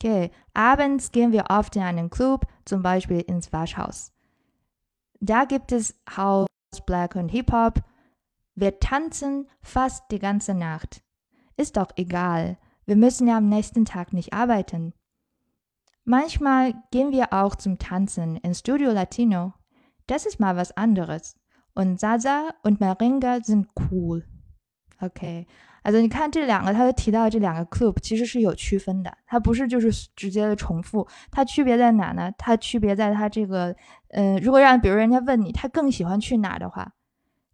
[0.00, 4.12] Okay, abends gehen wir oft in einen Club, zum Beispiel ins Waschhaus.
[5.20, 6.46] Da gibt es House,
[6.86, 7.82] Black und Hip Hop.
[8.54, 11.02] Wir tanzen fast die ganze Nacht.
[11.56, 12.58] Ist doch egal.
[12.86, 14.94] Wir müssen ja am nächsten Tag nicht arbeiten.
[16.04, 19.52] Manchmal gehen wir auch zum Tanzen ins Studio Latino.
[20.06, 21.34] Das ist mal was anderes.
[21.74, 24.24] Und Zaza und Maringa sind cool.
[25.82, 31.06] OK，also 你看这两个，他提到这两个 club 其实是有区分的，它不是就是直接的重复。
[31.30, 32.32] 它区别在哪呢？
[32.36, 33.74] 它区别在它这个，
[34.08, 36.94] 呃，如果让比如人家问你他更喜欢去哪的话，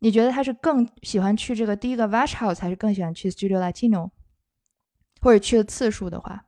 [0.00, 4.10] 你觉得他是更喜欢去这个第一个 Wash House，还是更喜欢去 Studio Latino？
[5.20, 6.46] 或者去的次数的话，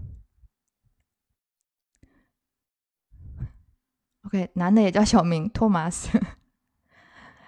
[4.24, 6.20] OK，男的也叫小明，托马斯。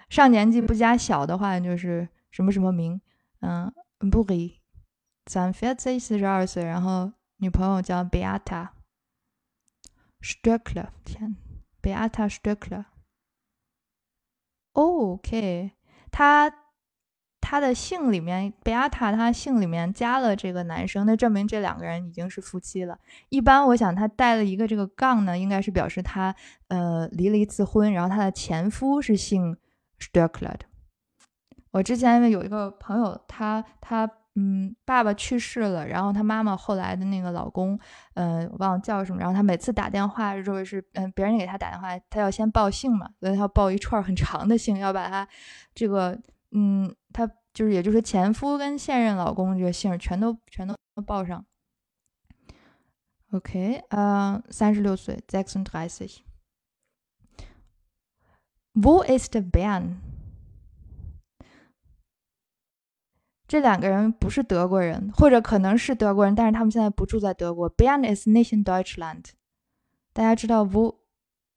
[0.09, 3.01] 上年纪不加小的话，就是什么什么明，
[3.39, 3.73] 嗯，
[4.11, 4.61] 布里，
[5.25, 8.69] 三十二岁，四十二岁，然后女朋友叫 Beata
[10.21, 11.35] Stöckler，天
[11.81, 12.85] ，Beata Stöckler。
[14.73, 15.71] OK，
[16.11, 16.62] 他
[17.45, 22.97] 他的姓里面，贝亚塔，他姓里面加了这个男生，那证明这两个人已经是夫妻了。
[23.27, 26.33] 一般我想他带了一个这个杠呢，应该是表示他
[26.69, 29.57] 呃离了一次婚，然后他的前夫是姓
[29.99, 30.59] Sturkler 的。
[31.71, 37.77] 我之前有一个朋友，他他嗯爸爸去世了，然后他妈妈后来的那个老公，
[38.13, 45.27] 嗯忘了叫什么，然后他每次打电话，如果是嗯别人给他打电话，他要先报姓嘛，所以他要报一串很长的姓，要把他
[45.75, 46.17] 这个。
[46.55, 51.45] 嗯，他就是，也就是前夫跟现任老公这个姓全都全都报上。
[53.31, 56.19] OK，呃，三十六岁，sechsunddreißig。
[58.73, 59.97] Wo ist Bern？
[63.47, 67.69] 这两个人不是德国人，或者可能是德国人，但是他们现在不住在德国。
[67.75, 69.25] Bern is nicht in Deutschland。
[70.11, 70.95] 大家知道 Wo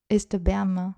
[0.08, 0.96] ist Bern 吗？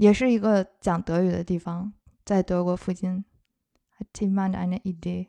[0.00, 1.92] 也是一个讲德语的地方，
[2.24, 3.22] 在德国附近
[3.98, 5.28] ，Hat jemand eine Idee？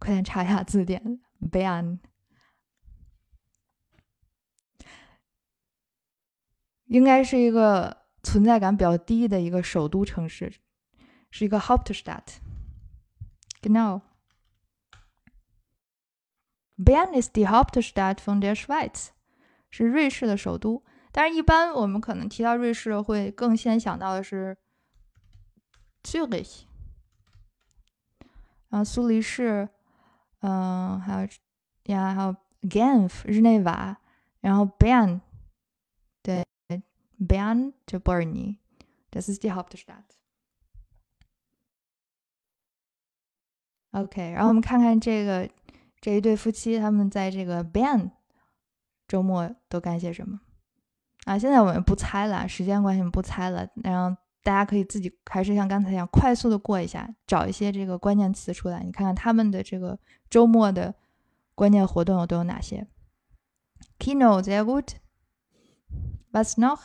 [0.00, 1.20] 快点查一下字典。
[1.40, 2.00] Bern
[6.86, 10.52] 应该是一个存在感比较低的一个首都城市，
[11.30, 12.38] 是一个 Hauptstadt。
[13.60, 14.00] Genau。
[16.76, 19.10] Bern ist die Hauptstadt von der Schweiz，
[19.70, 20.82] 是瑞士的首都。
[21.12, 24.56] 但是，一般我们可能提到瑞士，会更先想到的是
[26.02, 26.62] Zürich，
[28.70, 29.68] 然后苏黎世，
[30.40, 31.28] 嗯，还有
[31.94, 33.98] 呀，还有 Genf 日内瓦，
[34.40, 35.20] 然后 Bern，
[36.22, 36.46] 对
[37.18, 38.58] ，Bern 就伯尔尼
[39.10, 40.04] ，Das ist die Hauptstadt。
[43.90, 45.46] OK，然后我们看看这个
[46.00, 48.12] 这一对夫妻，他们在这个 Bern
[49.06, 50.40] 周末都干些什么。
[51.24, 53.66] 啊，现在我们不猜了，时间关系，不猜了。
[53.76, 59.98] 然后大家可以自己还是像刚才一样，快速的过一下，找一些这个关键词出来，你看看他们的这个
[60.28, 60.94] 周末的
[61.54, 62.86] 关键活动都有哪些。
[63.98, 64.96] Kino sehr gut.
[66.32, 66.80] Was noch？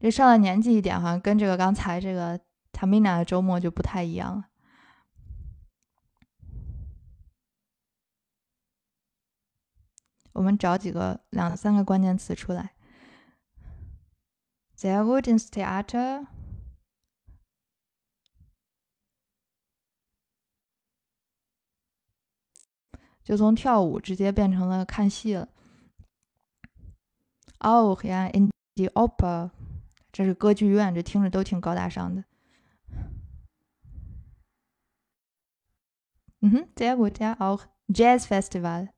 [0.00, 2.40] 这上了年纪一点，好像跟这个刚才这个
[2.72, 4.44] Tamina 的周末就不太一样了。
[10.32, 12.73] 我们找几个两三个关键词出来。
[14.76, 16.26] Sehr gut ins Theater.
[23.22, 25.48] 就从跳舞直接变成了看戏了。
[27.60, 29.50] Auch ja in the opera.
[30.12, 32.24] 这是歌剧院，这听着都挺高大上的。
[36.40, 38.93] 嗯哼，sehr gut ja auch Jazz Festival。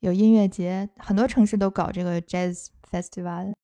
[0.00, 3.54] 有音乐节，很多城市都搞这个 Jazz Festival。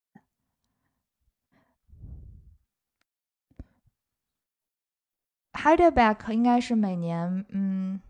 [5.52, 8.00] Heidelberg 应该是每年，嗯，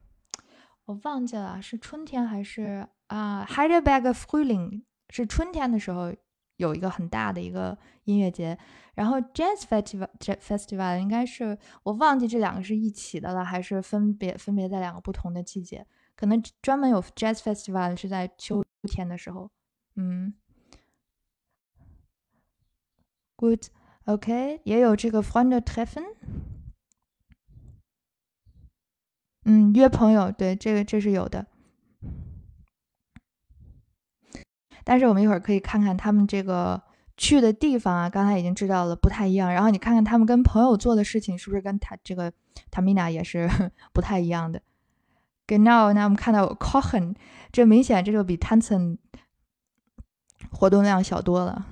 [0.86, 6.14] 我忘记了是春天还是啊？Heidelberg Frühling 是春天的时候
[6.56, 8.56] 有一个很大的一个音乐节，
[8.94, 15.86] 然后 Jazz Festival Festival 应该是我忘记这两个是一起的了，还是分别分别在两个不同的季节？
[16.22, 19.50] 可能专门有 Jazz Festival 是在秋天的时候，
[19.96, 20.32] 嗯
[23.34, 26.14] ，Good，OK，也有这个 f r e n d Treffen，
[29.46, 31.48] 嗯，约朋友，对，这个这是有的。
[34.84, 36.80] 但是我们一会儿可以看看他们这个
[37.16, 39.52] 去的地方啊，刚才已经知道了不太一样。
[39.52, 42.32] 然后你看看他们跟朋友做的事情是不是跟他这个
[42.70, 43.50] Tamina 也是
[43.92, 44.62] 不太一样的。
[45.53, 47.14] Genau，那我们看到 Cohen，
[47.53, 48.96] 这明显这就比 Tanzen
[50.50, 51.66] 活动量小多了。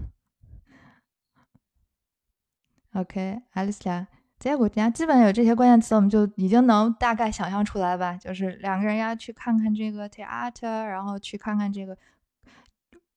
[2.93, 4.09] OK，alles klar。
[4.39, 8.19] 结果人家基本有这些关键词，我们就已经能大概想象出来吧？
[8.19, 11.97] 就是两个人要去看看这个 theater，然后去看看这个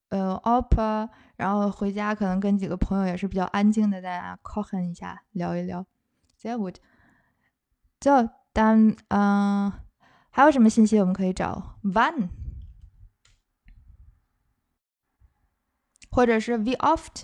[0.08, 1.06] 呃 opera，
[1.36, 5.84] 然后回家可能跟几个朋友也是比较安静的在 Cohen 一下聊一聊。
[6.38, 6.72] 结果
[8.00, 9.70] 就当嗯。
[10.36, 12.28] 还有什么信息我们可以找？Wann，
[16.10, 17.22] 或者是 we oft？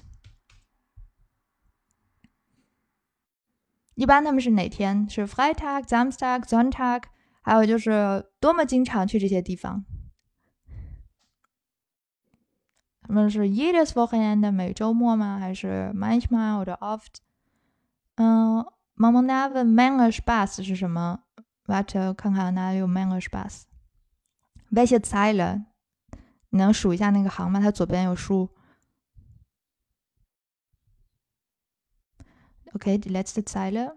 [3.97, 5.11] 一般他们是哪天？
[5.11, 7.03] 是 Freitag、Samstag、Sonntag？
[7.43, 9.85] 还有就是多么经常去这些地方？
[13.03, 15.37] 他们是 jedes Wochenende 每周末吗？
[15.41, 17.17] 还是 manchmal 或者 oft？
[18.15, 21.25] 嗯，man never manage Spaß 是什么
[21.71, 23.63] ？Warte，看看哪里有 Mango Spaß。
[24.73, 25.67] Welche Zeile？
[26.49, 27.61] 你能数一下那个行吗？
[27.61, 28.51] 它左边有数。
[32.73, 33.95] OK，die letzte Zeile。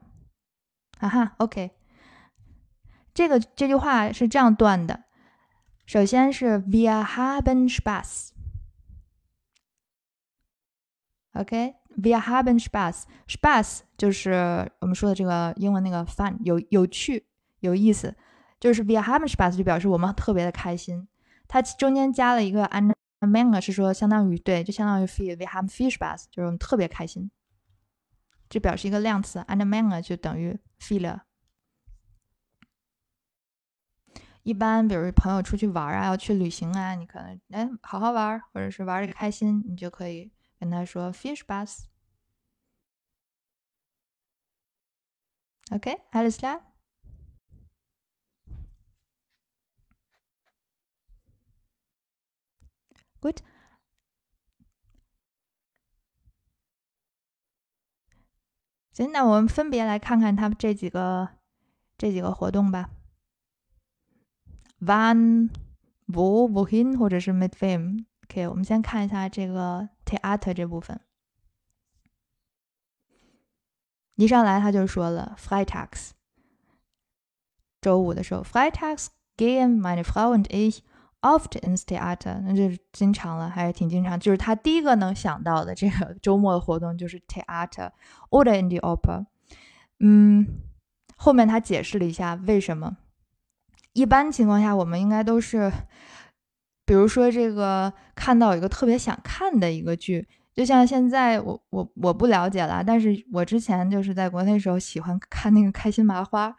[1.00, 1.72] 哈哈，OK。
[3.12, 5.06] 这个这句话是这样断的。
[5.88, 8.30] 首先是 Wir haben Spaß。
[11.34, 13.04] OK，Wir haben Spaß。
[13.28, 17.26] Spaß 就是我们说的这个英文那个 fun，有有趣。
[17.64, 18.16] 有意思，
[18.60, 21.08] 就是 wir haben Spaß 就表示我们特别的开心。
[21.48, 27.32] 它中间加了一个 eine Menge，是说相当于对，就相当于 feel wir haben viel Spaß，就是我们特别开心。
[28.50, 31.22] 这表示一个量词 and Menge 就等于 viel。
[34.44, 41.86] 一般比如朋友出去玩啊，要去旅行啊，你可能哎好好玩，或者是玩的开心，你就可以跟他说 viel Spaß。
[45.72, 46.73] OK，alles klar。
[53.24, 53.38] Good，
[58.92, 61.30] 行，那我们分别来看看他们这几个
[61.98, 62.90] 这几个活动吧。
[64.82, 65.52] Wann,
[66.08, 68.04] wo, wohin，或者是 mit wem。
[68.26, 71.00] OK，我们先看一下这个 Theater 这部分。
[74.16, 76.10] 一上来他就说了 Freitags，
[77.80, 79.08] 周五的时候，Freitags
[79.38, 80.82] gehen meine Frau und ich
[81.24, 84.20] oft ins Theater，那就是经常了，还是挺经常。
[84.20, 87.90] 就是他第一个能想到的这个周末的活动就是 Theater
[88.30, 89.26] oder in the opera。
[90.00, 90.46] 嗯，
[91.16, 92.98] 后面他解释了一下为什么。
[93.94, 95.72] 一般情况下，我们应该都是，
[96.86, 100.28] 比如说这个看到一个特别想看的一个剧。
[100.54, 106.56] 就像现在，我我我不了解了，但是我之前就是在国内时候喜欢看那个开心麻花，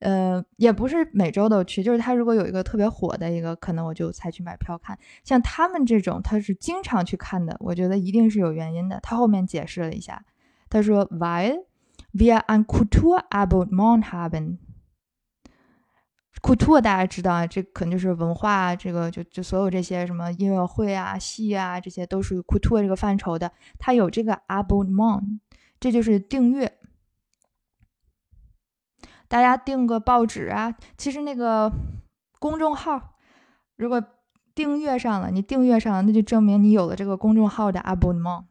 [0.00, 4.98] 呃，也不是每周都去，就是他如果有一个特别火的一个，可能我就才去买票看。
[5.24, 8.98] 像他们这种，他是经常去看的，我觉得一定是有原因的。
[9.02, 10.24] 他后面解释了一下，
[10.70, 11.64] 他说，Weil
[12.14, 14.56] wir ein Kulturabonnement haben。
[16.40, 23.52] Kultur 大家知道啊，这可能就是文化，这个就就所有这些什么音乐会啊、戏啊，这些都属于 Kultur 这个范畴的。
[23.78, 25.40] 它有这个 abonnement，
[25.78, 26.78] 这就是订阅。
[29.30, 31.70] 大家订个报纸啊，其实那个
[32.40, 33.14] 公众号，
[33.76, 34.02] 如果
[34.56, 38.46] 订阅上了，你订阅上了，那就证明你有了这个公众号的 abonnement。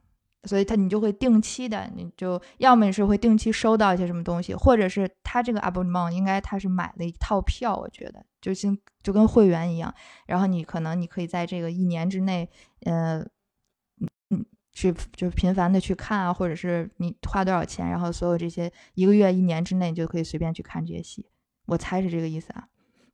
[0.46, 9.94] 所以他你就会定期的，你就要么是会定期收到一些什么东西，或者是他这个 abonnement 应该他是买了一套票，我觉得就像就跟会员一样。
[10.28, 12.50] 然后你可能你可以在这个一年之内，
[12.86, 13.30] 呃，嗯，
[14.80, 21.26] 去就是频繁的去看啊，或者是你花多少钱，然后所有这些一个月、一年之内你就可以随便去看这些戏。
[21.66, 22.68] 我猜是这个意思啊。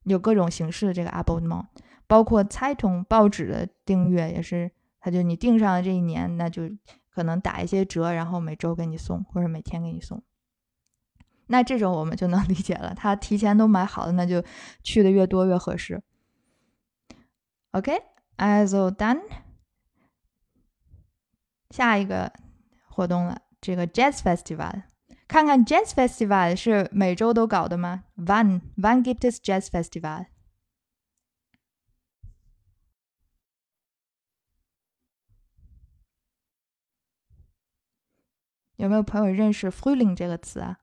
[0.03, 1.66] 有各种形式的这个 abonnement，
[2.05, 6.70] 包括猜筒报纸的订阅也是，他就你订上了这一年，那就。
[7.16, 10.22] 可能打一些折，然后每周给你送，或者每天给你送。
[11.47, 14.43] 那这种我们就能 理解了，他提前都买好了，那就
[14.84, 16.03] 去的越多越合适。
[17.72, 19.22] OK，also done。
[21.76, 22.32] 下一个
[22.88, 24.84] 活动了，这个 Jazz Festival，
[25.28, 30.28] 看看 Jazz Festival 是每周都搞的吗？One，One gibt es Jazz Festival。
[38.78, 40.80] 有没有朋友认识 “fruling” 这个词啊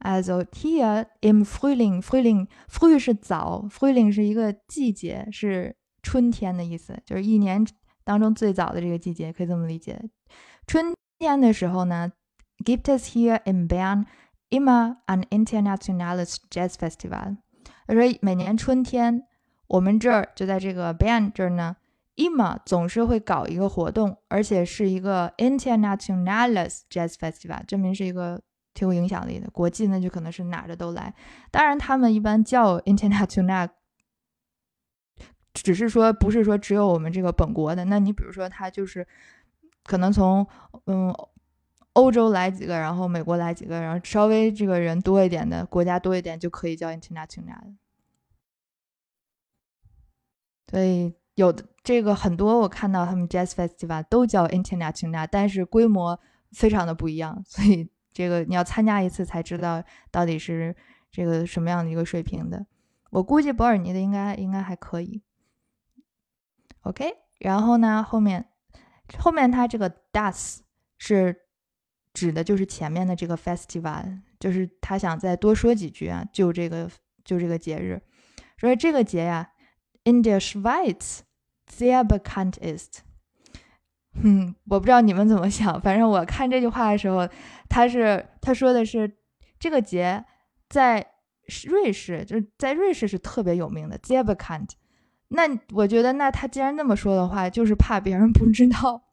[0.00, 7.66] ？Also hier im Frühling，Frühling，Früh 是早，Frühling 是一个季节，是春天的意思，就是一年
[8.04, 10.00] 当中最早的这个季节，可以这么理解。
[10.66, 12.12] 春天的时候呢，
[12.64, 14.06] gibt es hier in Bern
[14.50, 17.36] immer ein internationales Jazzfestival。
[17.86, 19.24] 他说每年春天。
[19.66, 21.74] 我们这儿就在这个 band 这儿呢，
[22.16, 28.42] ima 总是会搞一个活动，而且是一个 internationales jazz festival，证明是一个
[28.79, 31.13] 挺有影响力的国际，那就可能是哪的都来。
[31.51, 33.67] 当然，他们一般叫 international，
[35.53, 37.83] 只是说不是说只有我们这个本国的。
[37.85, 39.05] 那你比如说，他就是
[39.83, 40.47] 可能从
[40.85, 41.13] 嗯
[41.91, 47.75] 欧洲来几个，然后美国来几个，然后稍微这个人多一点的国家多一点，就可以叫 international。
[50.71, 56.17] 所以有的这个很多，我看到他们 Jazz Festival 都叫 International，但是规模
[56.51, 57.43] 非常的不一样。
[57.45, 57.89] 所以
[58.19, 60.75] 这个你要参加一次才知道到底是
[61.09, 62.65] 这个什么样的一个水平的。
[63.11, 65.23] 我估计伯尔尼的应该应该还可以。
[66.81, 67.09] OK，
[67.39, 68.49] 然后呢后面
[69.17, 70.57] 后面它这个 Das
[70.97, 71.33] 是
[72.13, 76.91] 指的就是前面的这个 Festival，就是他想再多说几句啊，就这个
[77.23, 78.01] 就这个节日，
[78.57, 79.51] 所以这个节呀。
[80.05, 81.19] in der Schweiz
[81.67, 83.01] sehr bekannt ist。
[84.23, 87.27] 嗯，我不知道你们怎么想，反正我看这句话的时候，
[87.69, 89.17] 他是他说的是
[89.59, 90.25] 这个节
[90.67, 91.13] 在
[91.67, 94.71] 瑞士，就是在瑞士是特别有名的，sehr bekannt。
[95.29, 95.43] 那
[95.73, 99.03] 我觉得，那他既然那么说的话，就是怕别人不知道。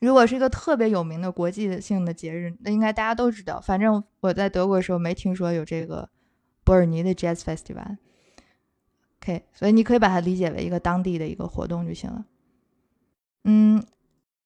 [0.00, 3.60] 如果是一个特别有名的国际性的节日，那应该大家都知道。
[3.60, 6.08] 反正我在德国的时候没听说有这个
[6.64, 7.96] 伯尔尼的 Jazz Festival。
[9.18, 12.24] OK，所以你可以把它理解为一个当地的一个活动就行了。
[13.44, 13.82] 嗯，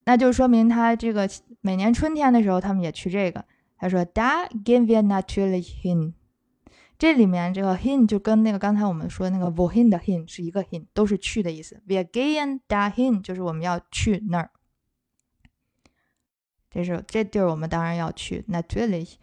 [0.05, 1.29] 那就说明他这个
[1.65, 3.47] 每年春天的时候，他们也去这个。
[3.79, 6.13] 他说：“Da gehen wir natürlich hin。”
[6.99, 11.83] 这里面这个 “hin” 就跟那个刚才我们说那个 “wohin” 的 “hin” 是一个 “hin”，都是去的意思。
[11.89, 14.51] Wir gehen dahin 就是我们要去那儿。
[16.69, 19.15] 这是这地儿我们当然要去，natürlich。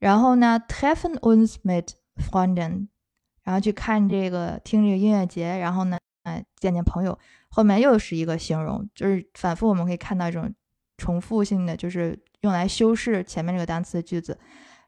[0.00, 2.88] 然后呢，treffen uns mit Freunden。
[3.44, 7.16] 然后去看这个，听这个音乐节，然后呢，哎，见见朋友。
[7.48, 10.52] 后面又是一个形容，就是反复我们可以看到这种
[10.98, 14.38] 重复性的，就是用来修饰前面这个单词的句子。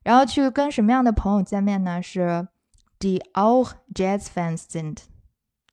[0.02, 2.02] 然后去跟什么样的朋友见面呢？
[2.02, 2.46] 是
[2.98, 4.96] the all Jazz-Fans sind，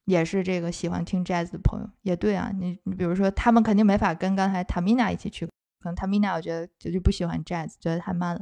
[0.05, 1.89] 也是这个喜欢听 Jazz 的朋友。
[2.03, 5.45] 也对啊，你你比如说，他们肯定没法跟刚才 Tamina 一起去，
[5.79, 8.41] 可能 Tamina 我觉得绝对不喜欢 Jazz，觉得太慢了。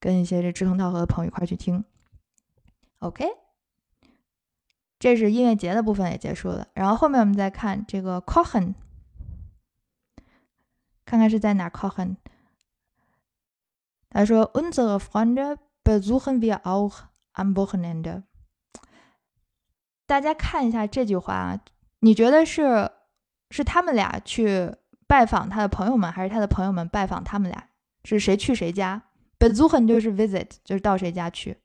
[0.00, 1.84] 跟一些这志同道合的朋友一块去听。
[2.98, 3.26] OK，
[4.98, 6.66] 这是音乐节的部分也结束了。
[6.74, 8.74] 然后后面我们再看这个 Cohen
[11.10, 12.14] 看看是在哪 Kochen。
[14.10, 17.00] 他说：“Unsere Freunde besuchen wir auch
[17.32, 18.22] am Wochenende。”
[20.06, 21.60] 大家看一下这句话啊，
[21.98, 22.88] 你觉得是
[23.50, 24.72] 是他们俩去
[25.08, 27.70] 拜访他的朋友们，还是他的朋友们拜访他们俩？
[28.04, 29.02] 是谁去谁家
[29.36, 31.58] ？besuchen 就是 visit，就是到谁家去。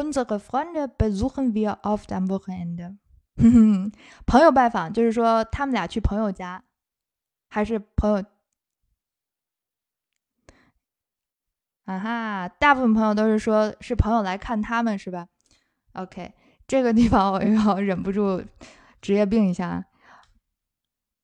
[0.00, 2.96] Unsere Freunde besuchen wir oft am Wochenende。
[4.26, 6.64] 朋友拜访就是说他们俩去朋友家，
[7.50, 8.24] 还是朋友？
[11.84, 15.28] 啊哈，大部分朋友都是说是朋友来看他们，是吧
[15.92, 16.32] ？OK，
[16.66, 18.42] 这个地方我又要忍不住
[19.02, 19.84] 职业病一下。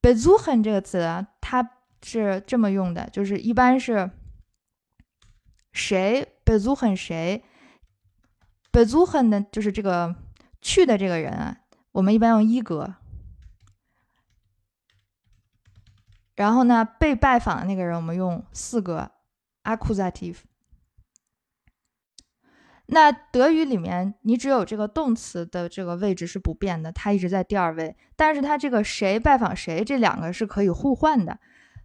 [0.03, 1.67] besuchen 这个词啊，它
[2.03, 4.11] 是这么用的，就是一般是
[5.73, 7.43] 谁 besuchen 谁。
[8.77, 10.15] Besuchen 的就是这个
[10.61, 11.57] 去的这个人啊，
[11.93, 12.95] 我们一般用一格。
[16.35, 19.13] 然后呢，被拜访的那个人，我们用四个
[19.65, 20.41] accusative。
[22.89, 27.97] 那德语里面，你只有这个动词的这个位置是不变的，它一直在第二位。
[28.15, 31.39] 但是它这个谁拜访谁，这两个是可以互换的。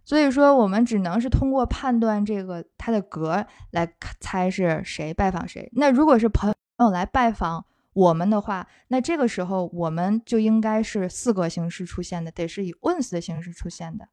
[0.04, 3.90] 所以说，我们只能是通过判断这个它的格来
[4.20, 5.70] 猜是谁拜访谁。
[5.74, 14.08] 那如果是朋朋友来拜访我们的话，那这个时候我们就应该是四个形式出现的，得是以 uns 的形式出现的。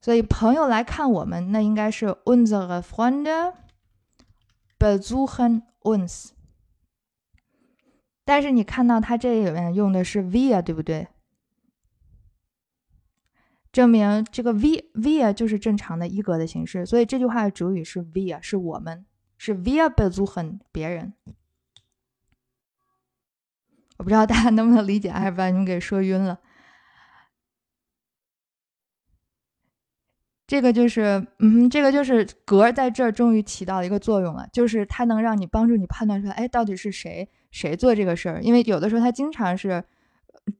[0.00, 3.54] 所以朋友来看我们，那应该是 unsere Freunde
[4.78, 6.28] besuchen uns。
[8.24, 11.08] 但是你看到它这里面用的是 wir，对不对？
[13.72, 19.04] 证明这个 v via 就是正常的一格的形式，所以这句话的主语是 wir，是我们。
[19.44, 21.14] 是 wir besuchen 别人，
[23.96, 26.38] 我不知道大家能不能理解，还是把你们给说晕了。
[30.46, 38.40] 这个就是，嗯，这个就是格在这儿终于起到了一个作用了，就是它能让你帮助你判断出来，哎，到底是谁谁做这个事儿。
[38.42, 39.82] 因为有的时候它经常是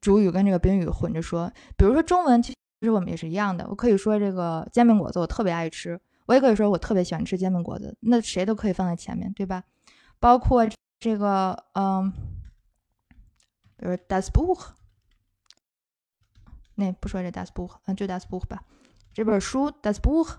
[0.00, 3.64] 主语跟这个宾语混着说，比如说中文，其实我们也是一样的。
[3.68, 6.00] 我可以说这个煎饼果子，我特别爱吃。
[6.26, 9.64] 我也可以说，我特别喜欢吃煎饼果子，那谁都可以放在前面对吧？
[10.20, 10.68] 包括
[11.00, 12.12] 这个，嗯，
[13.76, 14.68] 比如 das Buch，
[16.76, 18.62] 那不说这 das Buch，嗯，就 das Buch 吧。
[19.12, 20.36] 这本书 das Buch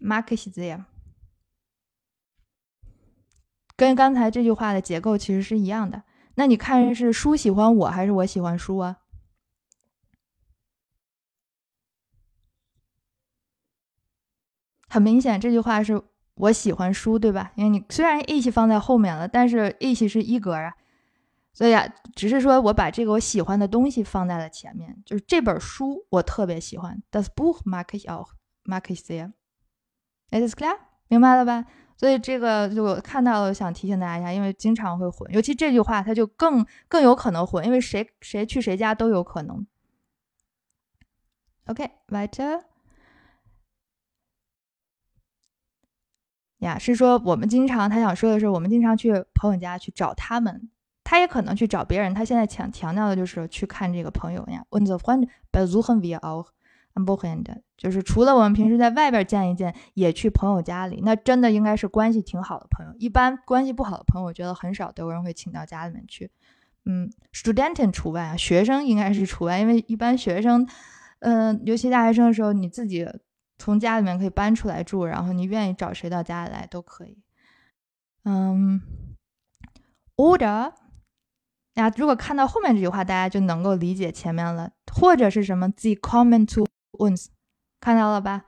[0.00, 0.84] mag ich sehr，
[3.76, 6.02] 跟刚才这句话的结构其实是一样的。
[6.36, 8.99] 那你看是书喜欢我还是我喜欢书啊？
[14.90, 16.02] 很明显，这句话是
[16.34, 17.52] 我喜欢书，对吧？
[17.54, 20.74] 因为你虽然 ich 放在后面了，但是 ich 是一格啊，
[21.52, 21.86] 所以啊，
[22.16, 27.00] 只是说我把这个我喜欢的东西放在了前面，就是这本书我特别喜欢。
[27.12, 28.30] Das Buch mag ich auch,
[28.64, 29.32] mag ich sehr.
[30.30, 30.76] Ist klar？
[31.08, 31.66] 明白了吧？
[31.96, 39.66] 所以这个就我看到了，想提醒大家一下，因为经常会混，尤其这句话它就更更有可能混，因为谁谁去谁家都有可能。
[41.66, 42.69] OK，weiter。
[46.60, 50.70] 呀，是说我们经常，他想说的是，我们经常去朋友家去找他们，
[51.02, 52.14] 他也可能去找别人。
[52.14, 54.64] 他现在强强调的就是去看这个朋友呀。
[54.70, 56.48] Unsere Freunde besuchen wir auch
[56.92, 57.46] am Wochenend，
[57.78, 61.00] 就是除了我们平时在外边见一见，也去朋友家里。
[61.02, 62.92] 那真的应该是关系挺好的朋友。
[62.98, 66.30] 一般关系不好的朋友，我觉得很少德国人会请到家里面去。
[66.84, 70.68] 嗯，Studenten 除外啊，学生应该是除外，因为一般学生，
[71.20, 73.08] 嗯，尤其大学生的时候，你自己。
[73.60, 77.22] 从家里面可以搬出来住，然后你愿意找谁到家里来都可以。
[78.24, 78.80] 嗯
[80.16, 80.72] ，oder，
[81.74, 84.72] 呀，如果看到后面这句话，大家就能够理解前面了。
[84.92, 87.26] 或者是什么，the common to ones，
[87.80, 88.44] 看到了吧？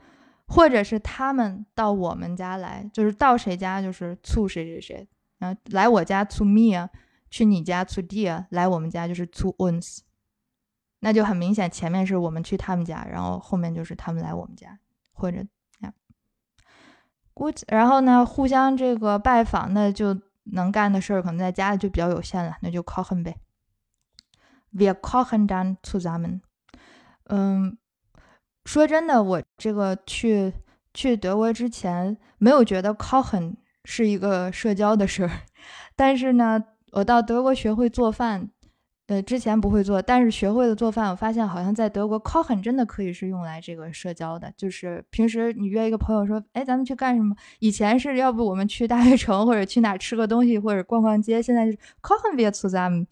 [0.46, 5.08] 或者是他们到我们家来，就是到谁家就是促谁谁谁。
[5.38, 6.88] 然后来我家 to me，
[7.30, 10.00] 去你家 to dear，来我们家就是 to ones，。
[11.00, 14.78] 那就很明显，前面是我们去他们家，然后后面就是他们来我们家，
[15.12, 15.38] 或者
[15.80, 15.92] 呀
[17.34, 17.64] 估计。
[17.68, 23.36] 然后呢，互相这个拜访，那就能干的事儿可能在家里就比较有限了，那就 kochen 呗。
[24.72, 26.40] Wir kochen dann zusammen。
[27.24, 27.78] 嗯，
[28.64, 30.54] 说真的，我这个去
[30.94, 35.30] 去德国之前没有觉得 kochen 是一个社交的事儿，
[35.94, 38.50] 但是呢，我到德国学会做饭。
[39.12, 44.50] 呃，之前不会做，但是学会了做饭，我发现好像在德国，kochen 真的可以是用来这个社交的。
[44.56, 47.36] 就是平时你约一个朋友说，哎，咱们去干什么？
[47.58, 53.06] 以前是要不我们去大学城或者去哪吃个东西或者逛逛街，现在就是 kochen wir zusammen，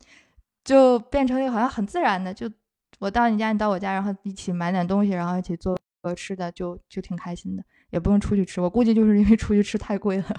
[0.65, 2.51] 就变成一个好像很自然的，就
[2.99, 8.59] 我到你家，你到我家，然后一起买点东西，然后一起做个吃的，就就挺开心的，也不用出去吃。
[8.63, 10.35] 我估计就是因为出去吃太贵了。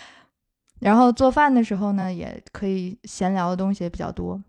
[0.80, 4.42] 然后做饭的时候呢，也可以闲聊的东西也比较多。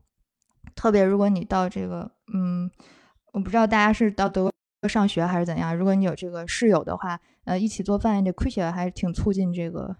[0.75, 2.69] 特别如果你到这个，嗯，
[3.31, 4.51] 我不知道大家是到德
[4.81, 5.75] 国上学还是怎样。
[5.75, 9.95] 如果你有这个室友的话，呃，一起做饭，这 k u c h 还是挺促进这个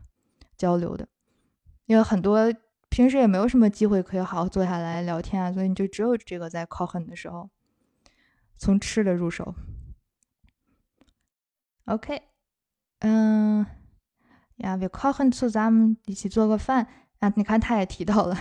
[0.58, 1.08] 交流的。
[1.86, 2.54] 因为很多
[2.90, 7.50] 平时也没有什么机会可以好好坐下来聊天啊，所以你就只有这个在 kochen 的时候，
[8.58, 9.56] 从吃的入手。
[11.86, 12.24] OK，
[13.00, 13.66] 嗯，
[14.56, 16.88] 呀，wir kochen zusammen，一起做个饭
[17.20, 17.32] 啊。
[17.36, 18.36] 你看，他也提到了。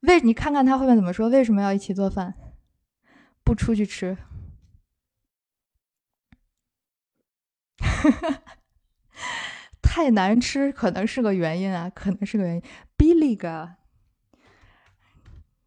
[0.00, 1.28] 为你看看他后面怎么说？
[1.28, 2.34] 为什么要一起做饭，
[3.42, 4.16] 不出去吃？
[9.82, 12.62] 太难吃可能是个原因啊，可能是个原因。
[12.98, 13.74] billig，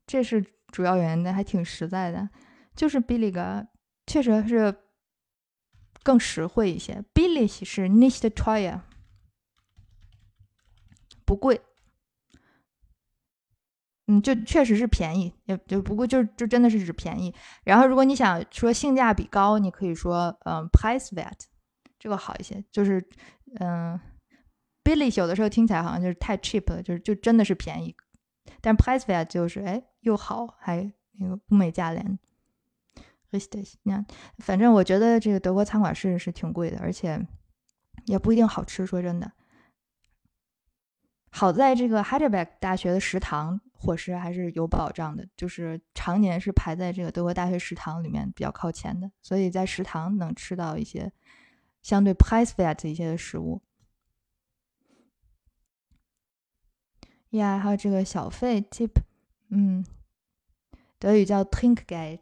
[0.06, 2.30] 这是主要原因，的，还挺实在的，
[2.76, 3.68] 就是 billig，
[4.06, 4.76] 确实是
[6.04, 7.04] 更实惠一些。
[7.14, 8.82] billig 是 nicht teuer，
[11.26, 11.62] 不贵。
[14.12, 17.32] 嗯，就确实是便宜，也就不过就就真的是指便宜。
[17.64, 21.40] 然后如果你想说性价比高，你可以说嗯，preiswert，
[22.00, 22.64] 这个好一些。
[22.72, 23.08] 就是
[23.60, 24.00] 嗯
[24.84, 27.96] ，billy 有的时候听起来好像就是太 cheap 了，就是就真的是便宜。
[28.62, 32.18] 但 preiswert 就是哎又好还那个物美价廉。
[33.32, 34.04] richtig，你看，
[34.40, 37.24] 反正我觉得这个德国餐馆是是挺贵的，而且
[38.06, 38.88] 也不一定好吃。
[38.88, 39.32] 说真的，
[41.30, 43.62] 好在这个 Heidelberg 大学的食堂。
[43.82, 51.12] 伙食还是有保障的，就是常年是排在这个德国大学食堂里面比较靠前的，所以在食堂能吃到一些
[51.82, 53.62] 相对 price fat 一些的食物。
[57.30, 58.92] 呀，还有这个小费 tip，
[59.50, 59.86] 嗯，
[60.98, 62.20] 德语叫 Trinkgeld。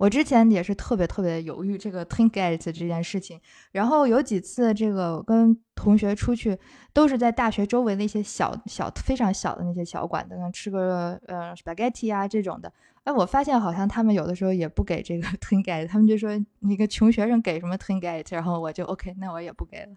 [0.00, 3.38] 我之前也是特别特别犹豫这个 t i n k g e t 这件事情，
[3.72, 6.58] 然后有几次这个跟同学出去，
[6.94, 12.72] 都是在大学周围的一些小小非常小的那些小馆子，吃个呃 spaghetti 啊这种的。
[13.04, 16.30] 哎，我发现好像他们有的时候也不给这个 t i n k g e t 他们就说
[16.60, 19.92] 你个穷学生给什么 t i n k g e t 然后我就 OK，那我也不给了。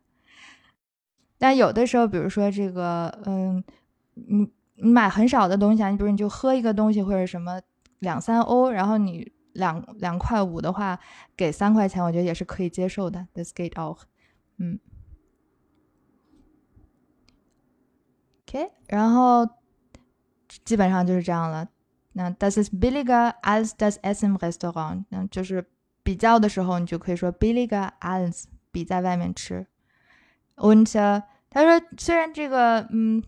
[1.38, 3.64] 但有的时候，比如说这个，嗯，
[4.16, 7.62] 你你买很少的东西啊，你比如你就喝一个东西或者什么
[8.00, 9.32] 两三欧，然后你。
[9.54, 11.00] 两两块五的话，
[11.36, 13.28] 给三块钱，我觉得也是可以接受的。
[13.34, 14.02] The skate off，
[14.58, 14.80] 嗯
[18.48, 19.48] ，OK，然后
[20.66, 21.70] 基本上就是这样了。
[22.14, 25.66] 那 Does is billiger als das Essen Restaurant，那就是
[26.04, 29.66] 比较的时候，你就可以说 billiger als 比在外面吃。
[30.56, 30.92] Und
[31.50, 33.24] 他说，虽然这个嗯。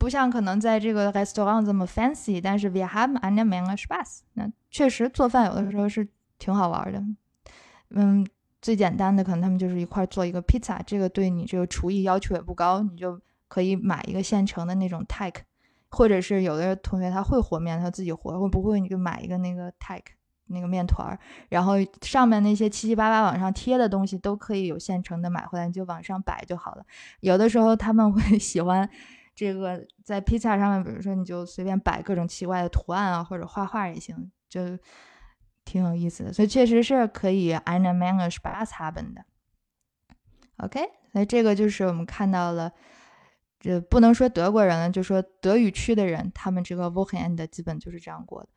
[0.00, 4.20] 不像可能在这个 restaurant 这么 fancy，但是 we have eine Menge Spaß。
[4.32, 7.04] 那确实做饭有的时候是挺好玩的。
[7.90, 8.26] 嗯，
[8.62, 15.34] 最简单的可能他们就是一块做一个 pizza，这个对你这个厨艺要求也不高，你就可以买一个现成的那种 teig，
[15.90, 20.00] 或者是有的同学他会和面，他自己和，会不会你就买一个那个 teig
[20.46, 21.18] 那个面团儿，
[21.50, 26.86] 然后上面那些七七八八往上贴的东西都可以有现成的买回来，你就往上摆就好了。
[27.20, 28.88] 有的时候他们会喜欢。
[29.40, 34.78] 这个在披萨上面，比如说你就随便摆各种奇怪的图案啊，或者画画也行，就
[35.64, 36.30] 挺有意思的。
[36.30, 39.24] 所以确实是可以 eine Menge Spaß haben 的。
[40.58, 42.70] OK，所以这个就是我们看到了，
[43.58, 48.50] 这不能说德国人了，就说德语区的人，他们这个 Wochenende 基本就是这样过的。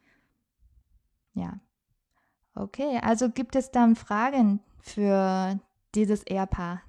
[1.33, 5.61] Yeah，OK，also gibt es dann Fragen für
[5.93, 6.79] dieses Ehepaar？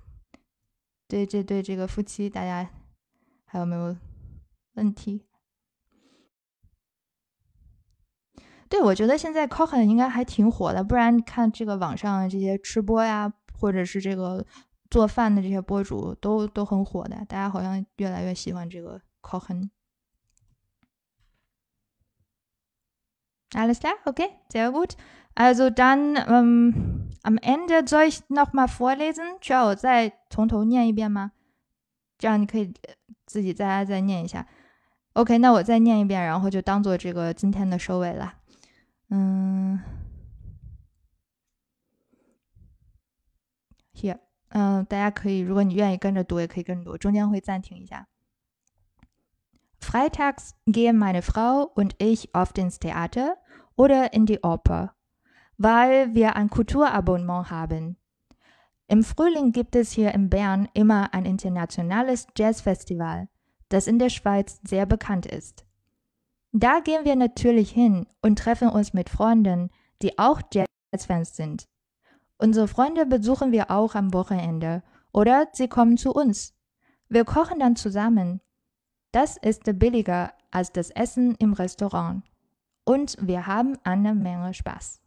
[1.07, 2.68] 对这对这个夫妻，大家。
[3.55, 3.96] 还有没有
[4.74, 5.28] 问题？
[8.68, 14.44] 对，我觉得现在 Kochen 应该还挺火的，不然看这个网上这些吃播呀，或者是这个
[14.90, 19.70] 做饭的这些博主都都很火的，大家好像越来越喜欢这个 Kochen。
[23.52, 23.94] Alles klar?
[24.05, 24.96] Okay, sehr gut.
[25.36, 31.30] Also dann ähm, am Ende soll ich nochmal vorlesen，需要我再从头念一遍吗？
[32.19, 32.73] 这样你可以
[33.27, 34.47] 自己在家再念一下。
[35.15, 38.35] OK，那我再念一遍，然后就当做这个今天的收尾了。
[39.11, 39.81] 嗯
[43.95, 48.09] ，Here，嗯，大家可以，如果你愿意跟着读，也可以跟着读，中间会暂停一下。
[49.81, 53.37] Freitags gehen meine Frau und ich oft ins Theater
[53.77, 54.95] oder in die Oper,
[55.59, 57.97] weil wir ein Kulturabonnement haben.
[58.87, 63.28] Im Frühling gibt es hier in Bern immer ein internationales Jazzfestival,
[63.68, 65.64] das in der Schweiz sehr bekannt ist.
[66.53, 69.70] Da gehen wir natürlich hin und treffen uns mit Freunden,
[70.03, 71.64] die auch Jazzfans sind.
[72.37, 74.82] Unsere Freunde besuchen wir auch am Wochenende
[75.12, 76.55] oder sie kommen zu uns.
[77.09, 78.41] Wir kochen dann zusammen.
[79.12, 82.22] Das ist billiger als das Essen im Restaurant.
[82.85, 85.01] Und wir haben eine Menge Spaß.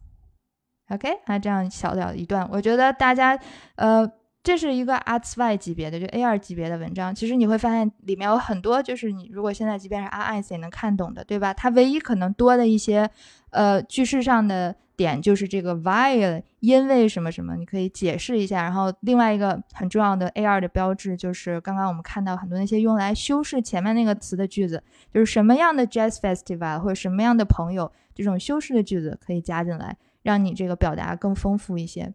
[0.90, 3.38] OK，那这样小小的一段，我觉得大家，
[3.76, 4.10] 呃，
[4.42, 7.14] 这是一个 A2 级别的，就 A2 级别的文章。
[7.14, 11.54] 其实你会发现里面有很多，就是你如果现在即便是 A1 也能看懂的，对吧？
[11.54, 13.10] 它唯一可能多的一些，
[13.50, 18.64] 呃，句式上的点就是这个 while，因为什么什么，你可以解释一下。
[18.64, 24.82] 然后另外一个很重要的 A2 的标志就是刚刚我们看到很多那些用来修饰前面那个词的句子，
[25.14, 29.98] 就是什么样的 jazz festival 或者什么样的朋友，这种修饰的句子可以加进来。
[30.27, 32.15] 让你这个表达更丰富一些。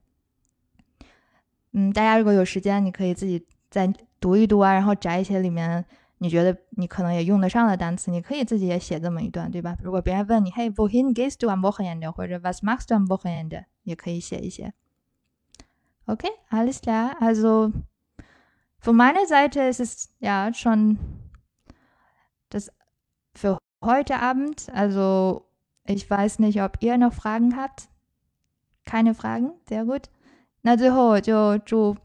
[1.71, 5.85] 嗯，大家如果有时间，你可以自己再读一读啊，然后摘一些里面
[6.19, 9.77] 你觉得你可能也用得上的单词，你可以自己也写这么一段，对吧？
[9.83, 12.11] 如果别人问你，Hey, wohin gehst du am Wochenende？
[12.11, 13.65] 或者 Was machst du am Wochenende？
[13.83, 14.73] 也可以写一些。
[16.07, 17.15] Okay, alles klar.
[17.19, 17.73] Also
[18.79, 20.97] von meiner Seite ist es ja schon
[22.49, 22.71] das
[23.33, 24.69] für heute Abend.
[24.73, 25.45] Also
[25.85, 27.89] ich weiß nicht, ob ihr noch Fragen habt.
[28.84, 30.04] Kind of dragon they're good.
[30.62, 31.96] 那最后我就祝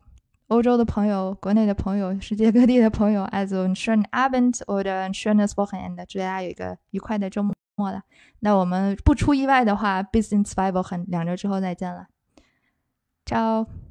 [0.47, 8.01] 欧洲的朋友、国内的朋友、世界各地的朋友，also ein schönen Abend oder ein schönes Wochenende，祝大家有一个愉快的周末了。
[8.39, 12.07] 那我们不出意外的话，bis in zwei Wochen，两周之后再见了。
[13.25, 13.86] Ciao。